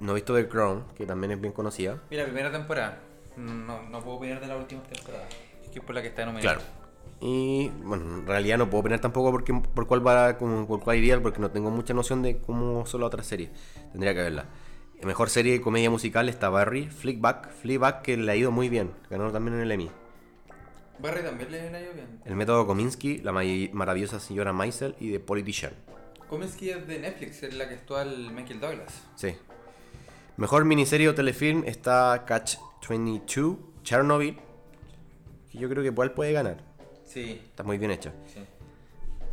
[0.00, 2.02] no he visto The Crown, que también es bien conocida.
[2.10, 3.00] Mira, primera temporada.
[3.36, 5.26] No, no puedo opinar de la última temporada.
[5.62, 6.56] Es que es por la que está nominada.
[6.56, 6.70] Claro.
[7.22, 10.96] Y bueno, en realidad no puedo opinar tampoco porque, por cuál va, como, por cuál
[10.96, 13.50] iría, porque no tengo mucha noción de cómo son las otras series.
[13.92, 14.46] Tendría que verla.
[15.00, 18.68] La mejor serie de comedia musical está Barry, Flickback, Fleabag, que le ha ido muy
[18.68, 18.92] bien.
[19.10, 19.90] Ganó también en el Emmy.
[20.98, 22.20] Barry también le ha ido bien.
[22.24, 25.72] El método Kominsky, La ma- maravillosa señora Maisel y The Politician.
[26.28, 29.02] Cominsky es de Netflix, es la que actúa el Michael Douglas.
[29.16, 29.34] Sí.
[30.36, 32.56] Mejor miniserie o telefilm está Catch
[32.88, 34.36] 22, Chernobyl,
[35.50, 36.58] que yo creo que igual puede ganar.
[37.04, 38.12] Sí, Está muy bien hecha.
[38.26, 38.40] sí.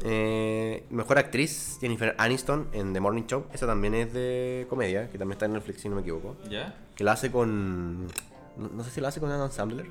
[0.04, 3.46] Eh, mejor actriz, Jennifer Aniston en The Morning Show.
[3.52, 6.36] Esa también es de comedia, que también está en Netflix, si no me equivoco.
[6.52, 6.76] ¿Ya?
[6.96, 8.06] Que la hace con.
[8.06, 9.88] No, no sé si la hace con Adam Sandler.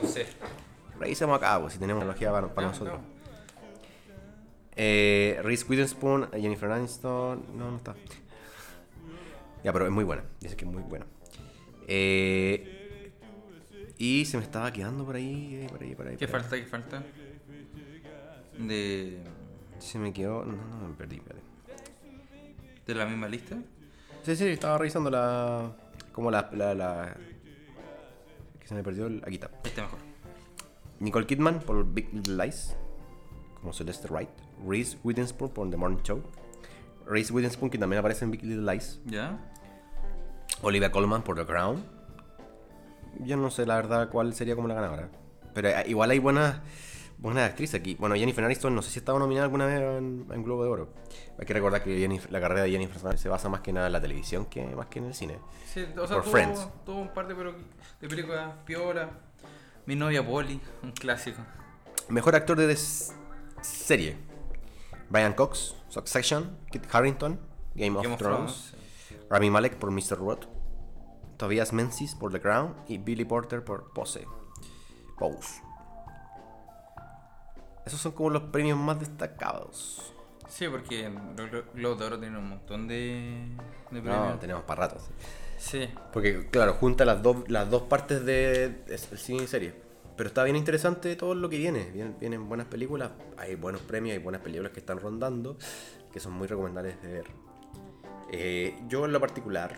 [0.00, 0.26] No sé.
[0.98, 3.00] Revisemos acá, pues, si tenemos tecnología para, para No, nosotros.
[3.00, 3.04] no.
[4.76, 7.44] Eh, Reese Witherspoon, Jennifer Aniston.
[7.58, 7.94] No, no está.
[9.62, 10.24] Ya, pero es muy buena.
[10.40, 11.04] Dice que es muy buena.
[11.88, 13.12] Eh,
[13.98, 16.16] y se me estaba quedando por ahí, eh, por ahí, por ahí.
[16.16, 16.42] ¿Qué por ahí.
[16.42, 16.56] falta?
[16.56, 17.02] ¿Qué falta?
[18.58, 19.18] De,
[19.78, 20.44] Se me quedó.
[20.44, 21.20] No, no, me perdí,
[22.86, 23.56] de la misma lista.
[24.22, 25.72] Sí, sí, estaba revisando la.
[26.12, 26.50] Como la.
[26.52, 27.16] la, la-
[28.58, 29.06] que se me perdió.
[29.06, 29.50] el- Aquí está.
[29.64, 29.98] Este mejor.
[30.98, 32.76] Nicole Kidman por Big Little Lies.
[33.60, 34.28] Como Celeste Wright.
[34.66, 36.22] Reese Witherspoon por The Morning Show.
[37.06, 39.00] Reese Witherspoon, que también aparece en Big Little Lies.
[39.06, 39.38] ¿Ya?
[40.62, 41.84] Olivia Colman por The Crown.
[43.20, 45.08] Yo no sé la verdad cuál sería como la ganadora.
[45.54, 46.60] Pero eh, igual hay buenas
[47.18, 47.96] buenas actrices aquí.
[47.96, 50.88] Bueno, Jennifer Aniston no sé si estaba nominada alguna vez en, en Globo de Oro.
[51.38, 53.88] Hay que recordar que Jennifer- la carrera de Jennifer Aniston se basa más que nada
[53.88, 55.38] en la televisión que más que en el cine.
[55.66, 56.68] Sí, o sea, Por tuvo, Friends.
[56.86, 57.54] tuvo un par de, pero-
[58.00, 59.10] de películas piola.
[59.86, 61.40] Mi novia Polly, un clásico.
[62.08, 62.76] Mejor actor de
[63.62, 64.16] serie.
[65.08, 67.40] Brian Cox, Succession, Kit Harrington,
[67.74, 68.74] Game of, Game of Thrones, Thrones.
[69.30, 70.18] Rami Malek por Mr.
[70.18, 70.48] Robot,
[71.38, 74.26] Tobias Menzies por The Crown y Billy Porter por Pose.
[75.18, 75.62] Pose.
[77.86, 80.12] Esos son como los premios más destacados.
[80.48, 83.46] Sí, porque los Glo- Globos de Oro tienen un montón de,
[83.90, 84.40] de No, premios.
[84.40, 85.08] tenemos para ratos.
[85.58, 85.88] Sí.
[86.12, 89.74] Porque, claro, junta las dos, las dos partes de el cine y serie.
[90.16, 91.90] Pero está bien interesante todo lo que viene.
[91.92, 95.56] Vienen, vienen buenas películas, hay buenos premios, hay buenas películas que están rondando,
[96.12, 97.26] que son muy recomendables de ver.
[98.32, 99.76] Eh, yo en lo particular,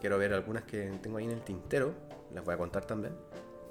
[0.00, 1.94] quiero ver algunas que tengo ahí en el tintero,
[2.34, 3.14] las voy a contar también,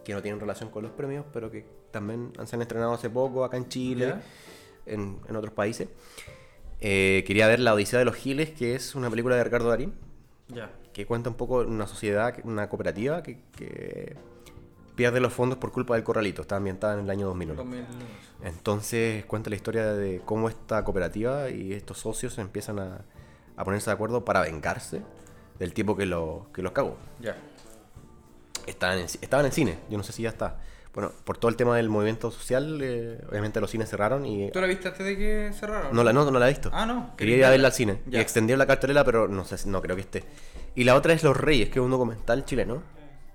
[0.03, 3.43] que no tienen relación con los premios, pero que también se han estrenado hace poco
[3.43, 4.15] acá en Chile,
[4.85, 5.87] en, en otros países.
[6.81, 9.93] Eh, quería ver La Odisea de los Giles, que es una película de Ricardo Darín
[10.49, 10.71] Ya.
[10.93, 14.15] que cuenta un poco una sociedad, una cooperativa que, que
[14.95, 16.41] pierde los fondos por culpa del corralito.
[16.41, 17.55] Está ambientada en el año 2001.
[17.63, 17.85] 2000.
[18.43, 23.05] Entonces cuenta la historia de cómo esta cooperativa y estos socios empiezan a,
[23.57, 25.01] a ponerse de acuerdo para vengarse
[25.59, 26.97] del tipo que, lo, que los cagó.
[27.19, 27.35] Ya.
[28.67, 30.57] Estaba en, el, ci- estaba en cine, yo no sé si ya está.
[30.93, 34.49] Bueno, por todo el tema del movimiento social, eh, obviamente los cines cerraron y...
[34.51, 35.93] ¿Tú la viste antes de que cerraron?
[35.93, 36.69] No la, no, no la he visto.
[36.73, 37.15] Ah, no.
[37.17, 37.67] Quería ir a verla?
[37.67, 38.01] al cine.
[38.07, 38.19] Ya.
[38.19, 40.23] Y extendieron la cartelera, pero no sé, no creo que esté.
[40.73, 42.81] Y la otra es Los Reyes, que es un documental chileno,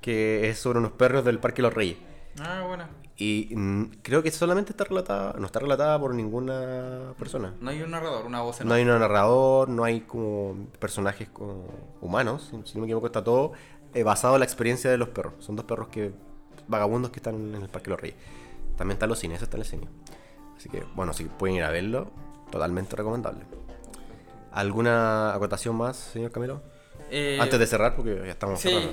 [0.00, 1.98] que es sobre unos perros del Parque Los Reyes.
[2.40, 2.84] Ah, bueno.
[3.22, 7.54] Y mm, creo que solamente está relatada, no está relatada por ninguna persona.
[7.60, 11.28] No hay un narrador, una voz en No hay un narrador, no hay como personajes
[11.28, 11.66] como
[12.00, 13.52] humanos, si- no me equivoco, está todo
[13.92, 15.34] eh, basado en la experiencia de los perros.
[15.40, 16.12] Son dos perros que
[16.66, 18.16] vagabundos que están en el Parque Los Reyes.
[18.78, 19.88] También están los cines, eso está en el cine.
[20.56, 22.10] Así que, bueno, si pueden ir a verlo,
[22.50, 23.44] totalmente recomendable.
[24.52, 26.62] ¿Alguna acotación más, señor Camilo?
[27.10, 28.68] Eh, Antes de cerrar, porque ya estamos Sí.
[28.68, 28.92] cerrando.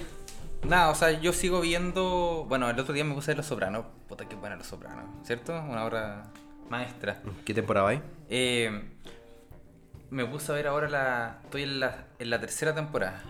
[0.63, 2.45] Nada, o sea, yo sigo viendo.
[2.47, 3.85] Bueno, el otro día me puse Los Sopranos.
[4.07, 5.53] Puta, qué buena Los Sopranos, ¿cierto?
[5.53, 6.31] Una obra
[6.69, 7.21] maestra.
[7.45, 8.01] ¿Qué temporada hay?
[8.29, 8.89] Eh,
[10.09, 11.39] me puse a ver ahora la.
[11.45, 13.21] Estoy en la, en la tercera temporada.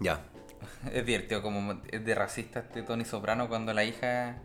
[0.00, 0.20] Ya.
[0.92, 4.36] Es divertido, como es de racista este Tony Soprano cuando la hija.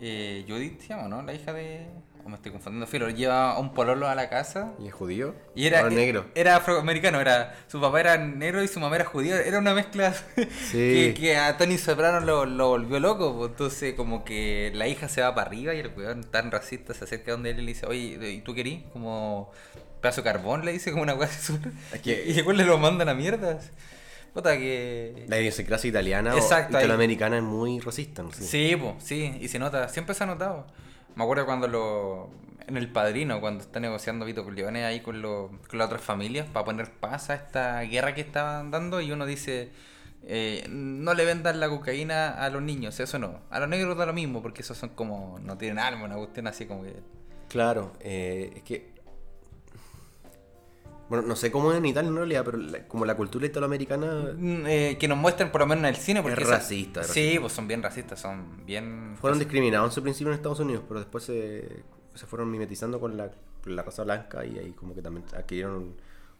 [0.00, 1.22] eh, Judith se llama, ¿no?
[1.22, 1.86] La hija de.
[2.28, 3.08] O me estoy confundiendo, Filo.
[3.08, 4.74] Lleva a un pololo a la casa.
[4.78, 5.34] ¿Y es judío?
[5.54, 6.26] Y era, negro.
[6.34, 7.56] Era afroamericano, era.
[7.68, 9.40] Su papá era negro y su mamá era judía.
[9.40, 10.14] Era una mezcla
[10.72, 13.34] que, que a Tony Soprano lo, lo volvió loco.
[13.34, 13.50] pues.
[13.52, 17.04] Entonces, como que la hija se va para arriba y el weón tan racista se
[17.04, 18.82] acerca donde él y le dice, oye, ¿y tú querís?
[18.92, 19.50] Como
[20.02, 21.14] pedazo de carbón, le dice, como una.
[21.94, 23.70] Es que- Y después le lo mandan a mierdas.
[24.34, 25.24] Puta que.
[25.28, 26.84] La idiosincrasia italiana Exacto, o ahí.
[26.84, 28.22] italoamericana es muy racista.
[28.22, 28.30] ¿no?
[28.32, 30.66] Sí, pues, sí, y se nota, siempre se ha notado.
[31.18, 32.30] Me acuerdo cuando lo.
[32.66, 36.46] En El Padrino, cuando está negociando Vito Corleone ahí con, lo- con las otras familias
[36.46, 39.70] para poner paz a esta guerra que estaban dando, y uno dice.
[40.24, 43.40] eh, no le vendan la cocaína a los niños, eso no.
[43.50, 45.38] A los negros da lo mismo, porque esos son como.
[45.42, 46.94] No tienen alma, una cuestión así como que.
[47.48, 48.92] Claro, eh, es que.
[51.08, 54.32] Bueno, no sé cómo es en Italia en realidad, pero la- como la cultura italoamericana.
[54.36, 56.40] Mm, eh, que nos muestren por lo menos en el cine, porque.
[56.40, 59.16] Es esa- racista, Sí, pues son bien racistas, son bien.
[59.20, 61.82] Fueron discriminados en su principio en Estados Unidos, pero después se,
[62.14, 63.30] se fueron mimetizando con la,
[63.64, 65.96] la raza blanca y ahí como que también adquirieron un,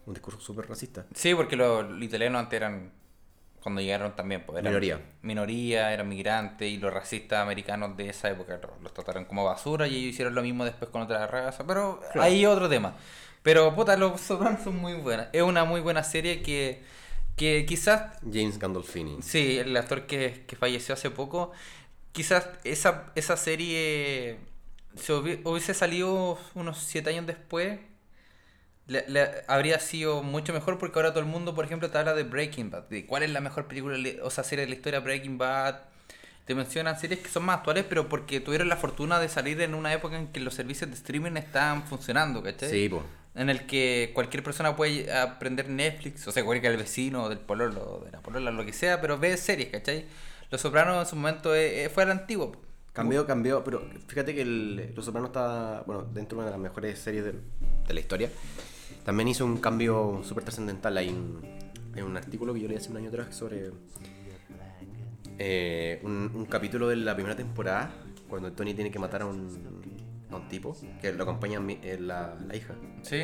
[0.06, 1.06] un discurso súper racista.
[1.14, 2.92] Sí, porque los, los italianos antes eran,
[3.62, 5.00] cuando llegaron también, pues eran Minoría.
[5.22, 9.88] Minoría, eran migrantes y los racistas americanos de esa época lo- los trataron como basura
[9.88, 12.94] y ellos hicieron lo mismo después con otra raza, pero ahí otro tema.
[13.48, 15.28] Pero puta, los sopranos son muy buenas.
[15.32, 16.82] Es una muy buena serie que,
[17.36, 19.22] que quizás, James Gandolfini.
[19.22, 21.52] sí, el actor que, que falleció hace poco,
[22.12, 24.38] quizás esa, esa serie
[24.96, 27.78] se hubi- hubiese salido unos siete años después
[28.86, 32.14] le- le- habría sido mucho mejor porque ahora todo el mundo, por ejemplo, te habla
[32.14, 35.00] de Breaking Bad, de cuál es la mejor película, o sea, serie de la historia
[35.00, 35.80] Breaking Bad.
[36.46, 39.74] Te mencionan series que son más actuales, pero porque tuvieron la fortuna de salir en
[39.74, 42.70] una época en que los servicios de streaming estaban funcionando, ¿cachai?
[42.70, 43.02] Sí, pues.
[43.38, 48.02] En el que cualquier persona puede aprender Netflix, o sea, cualquier el vecino, del pololo,
[48.04, 50.06] de la polola, lo que sea, pero ve series, ¿cachai?
[50.50, 52.56] Los Sopranos en su momento eh, eh, fue al antiguo.
[52.92, 56.60] Cambió, cambió, pero fíjate que el, Los Sopranos está, bueno, dentro de una de las
[56.60, 57.40] mejores series del-
[57.86, 58.28] de, la historia.
[59.04, 60.96] También hizo un cambio súper trascendental.
[60.96, 61.40] Hay un,
[61.94, 63.70] hay un artículo que yo leí hace un año atrás sobre
[65.38, 67.92] eh, un, un capítulo de la primera temporada,
[68.28, 69.77] cuando Tony tiene que matar a un,
[70.30, 72.74] a un tipo, que lo acompaña mi- eh, la, la hija.
[73.02, 73.22] ¿Sí?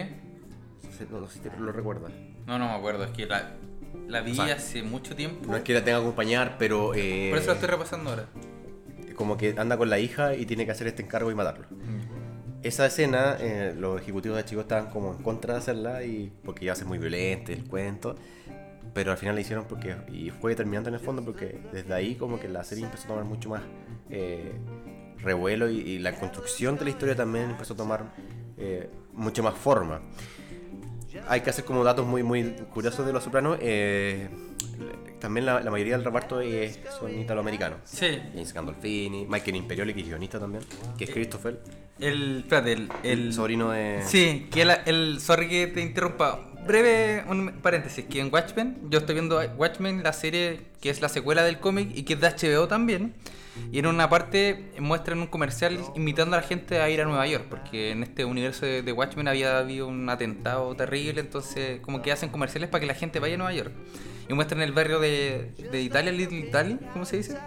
[1.11, 2.13] No, no sé si te lo recuerdas.
[2.47, 3.53] No, no me acuerdo, es que la,
[4.07, 5.51] la vi O sea, hace mucho tiempo.
[5.51, 6.95] No es que la tenga que acompañar, pero...
[6.95, 8.27] eh, Por eso la estoy repasando ahora.
[9.17, 11.67] como que anda con la hija y tiene que hacer este encargo y matarlo.
[12.63, 16.65] Esa escena, eh, los ejecutivos de Chico estaban como en contra de hacerla y porque
[16.65, 18.15] iba a ser muy violento el cuento,
[18.95, 22.15] pero al final la hicieron porque y fue determinante en el fondo porque desde ahí
[22.15, 23.61] como que la serie empezó a tomar mucho más
[24.09, 24.53] eh,
[25.25, 28.15] revuelo y, y la construcción de la historia también empezó a tomar
[28.59, 30.01] eh, mucho más forma.
[31.29, 33.59] Hay que hacer como datos muy muy curiosos de Los Sopranos.
[33.61, 34.29] eh,
[35.21, 37.79] también la, la mayoría del reparto es, son italoamericanos.
[37.85, 38.21] Sí.
[38.33, 40.63] James Gandolfini, Michael Imperioli, que es guionista también,
[40.99, 41.63] que es Christopher,
[41.99, 44.03] El, espérate, el, el, sobrino de...
[44.05, 46.51] Sí, que el, el, sorry que te interrumpa.
[46.67, 51.09] Breve un paréntesis, que en Watchmen, yo estoy viendo Watchmen, la serie que es la
[51.09, 53.15] secuela del cómic y que es de HBO también.
[53.71, 57.27] Y en una parte muestran un comercial invitando a la gente a ir a Nueva
[57.27, 62.13] York, porque en este universo de, Watchmen había habido un atentado terrible, entonces como que
[62.13, 63.73] hacen comerciales para que la gente vaya a Nueva York.
[64.29, 67.39] Y muestran el barrio de, de Italia, Little Italy, ¿cómo se dice?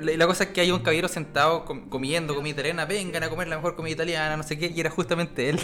[0.00, 3.28] La, la cosa es que hay un caballero sentado com- comiendo comida italiana, vengan a
[3.28, 5.58] comer la mejor comida italiana, no sé qué, y era justamente él.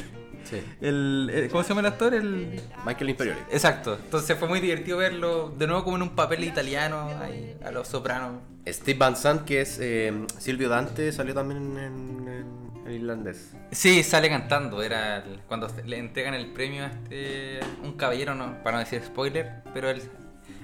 [0.44, 0.62] Sí.
[0.80, 2.14] El, el- ¿Cómo se llama el actor?
[2.14, 2.60] El...
[2.84, 3.40] Michael Imperioli.
[3.50, 3.98] Exacto.
[4.02, 7.88] Entonces fue muy divertido verlo de nuevo como en un papel italiano, ahí, a los
[7.88, 8.40] sopranos.
[8.66, 13.52] Steve Van Sant, que es eh, Silvio Dante, salió también en, en- en irlandés.
[13.72, 14.82] Sí, sale cantando.
[14.82, 19.02] Era el- cuando le entregan el premio a este un caballero, no, para no decir
[19.04, 20.02] spoiler, pero él,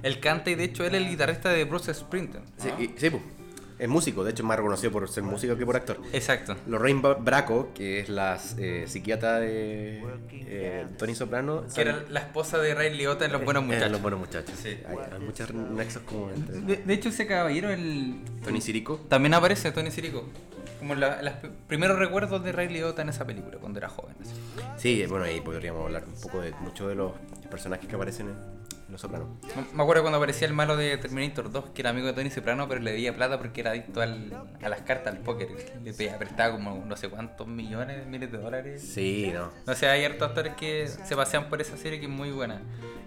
[0.02, 2.44] él canta y de hecho él es el guitarrista de Bruce Springsteen.
[2.58, 3.22] Sí, sí, pues,
[3.78, 6.00] es músico, de hecho es más reconocido por ser músico que por actor.
[6.12, 6.56] Exacto.
[6.66, 10.02] Lorraine Bracco, que es la eh, psiquiatra de
[10.32, 13.90] eh, Tony Soprano, Que era la esposa de Ray Liotta en Los Buenos Muchachos.
[13.90, 14.54] Los buenos muchachos.
[14.62, 14.78] Sí.
[14.88, 19.00] Hay, hay muchos nexos como entre De, de hecho, ese caballero, el, Tony Sirico.
[19.08, 20.24] También aparece Tony Sirico.
[20.78, 21.32] Como la- los
[21.66, 24.14] primeros recuerdos de Ray Liotta en esa película, cuando era joven.
[24.20, 24.32] así.
[24.76, 27.12] Sí, bueno, ahí podríamos hablar un poco de muchos de los
[27.50, 28.55] personajes que aparecen en
[28.88, 29.28] Los Sopranos.
[29.74, 32.68] Me- acuerdo cuando aparecía el malo de Terminator 2, que era amigo de Tony Soprano,
[32.68, 34.32] pero le debía plata porque era adicto al-
[34.62, 35.48] a las cartas, al póker.
[35.82, 38.80] Le pedía prestaba como no sé cuántos millones, miles de dólares.
[38.82, 39.50] Sí, no.
[39.70, 42.62] O sea, hay hartos actores que se pasean por esa serie que es muy buena.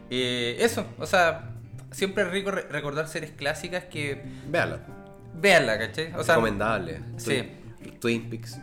[0.10, 1.52] Eh, eso, o sea,
[1.92, 4.80] siempre es rico re- recordar series clásicas que Véanla.
[5.36, 6.14] véanla, ¿cachai?
[6.16, 7.00] O sea, Recomendable.
[7.18, 7.52] sí.
[8.02, 8.60] Twin Peaks.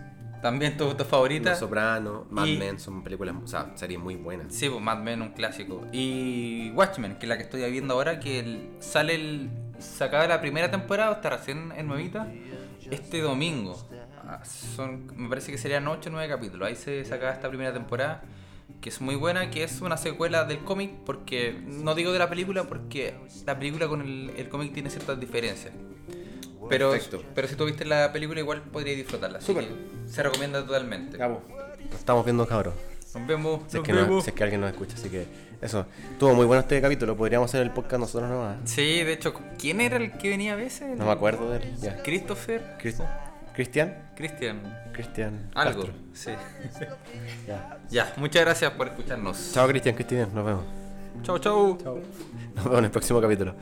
[0.46, 1.50] También tu, tu favorita.
[1.50, 4.54] Los Sopranos, Mad Y- Men son películas, o sea, series muy buenas.
[4.54, 5.84] Sí, pues Mad Men, un clásico.
[5.92, 9.50] Y Watchmen, que es la que estoy viendo ahora, que el- sale el.
[9.78, 12.28] Se acaba la primera temporada, está recién en nuevita,
[12.90, 13.76] este domingo.
[14.28, 16.66] Ah, Son, me parece que serían 8 o 9 capítulos.
[16.68, 18.22] Ahí se sacaba esta primera temporada,
[18.80, 22.28] que es muy buena, que es una secuela del cómic, porque no digo de la
[22.28, 25.72] película, porque la película con el, el cómic tiene ciertas diferencias.
[26.68, 27.22] Pero, Perfecto.
[27.34, 29.38] pero si tú viste la película, igual podrías disfrutarla.
[29.38, 29.64] Así Súper.
[29.68, 29.74] que
[30.10, 31.16] se recomienda totalmente.
[31.18, 31.42] Cabo.
[31.90, 32.74] Nos estamos viendo, cabros.
[33.14, 33.60] Nos vemos.
[33.62, 34.24] Si es, nos que no- vemos.
[34.24, 35.26] si es que alguien nos escucha, así que
[35.62, 35.86] eso.
[36.12, 37.16] Estuvo muy bueno este capítulo.
[37.16, 38.56] Podríamos hacer el podcast nosotros nomás.
[38.64, 40.96] Sí, de hecho, ¿quién era el que venía a veces?
[40.96, 41.76] No me acuerdo de él.
[41.80, 42.02] Ya.
[42.02, 42.76] Christopher.
[42.82, 43.02] Cris-
[43.54, 44.10] ¿Cristian?
[44.14, 44.60] Cristian.
[44.92, 45.50] Cristian.
[45.54, 45.84] Algo.
[45.84, 45.94] Castro.
[46.12, 46.30] Sí.
[47.46, 47.78] Ya.
[47.88, 49.52] Ya, muchas gracias por escucharnos.
[49.54, 50.34] Chao, Cristian, Cristian.
[50.34, 50.64] Nos vemos.
[51.22, 51.78] Chau, chau.
[52.54, 53.54] Nos vemos en el próximo capítulo.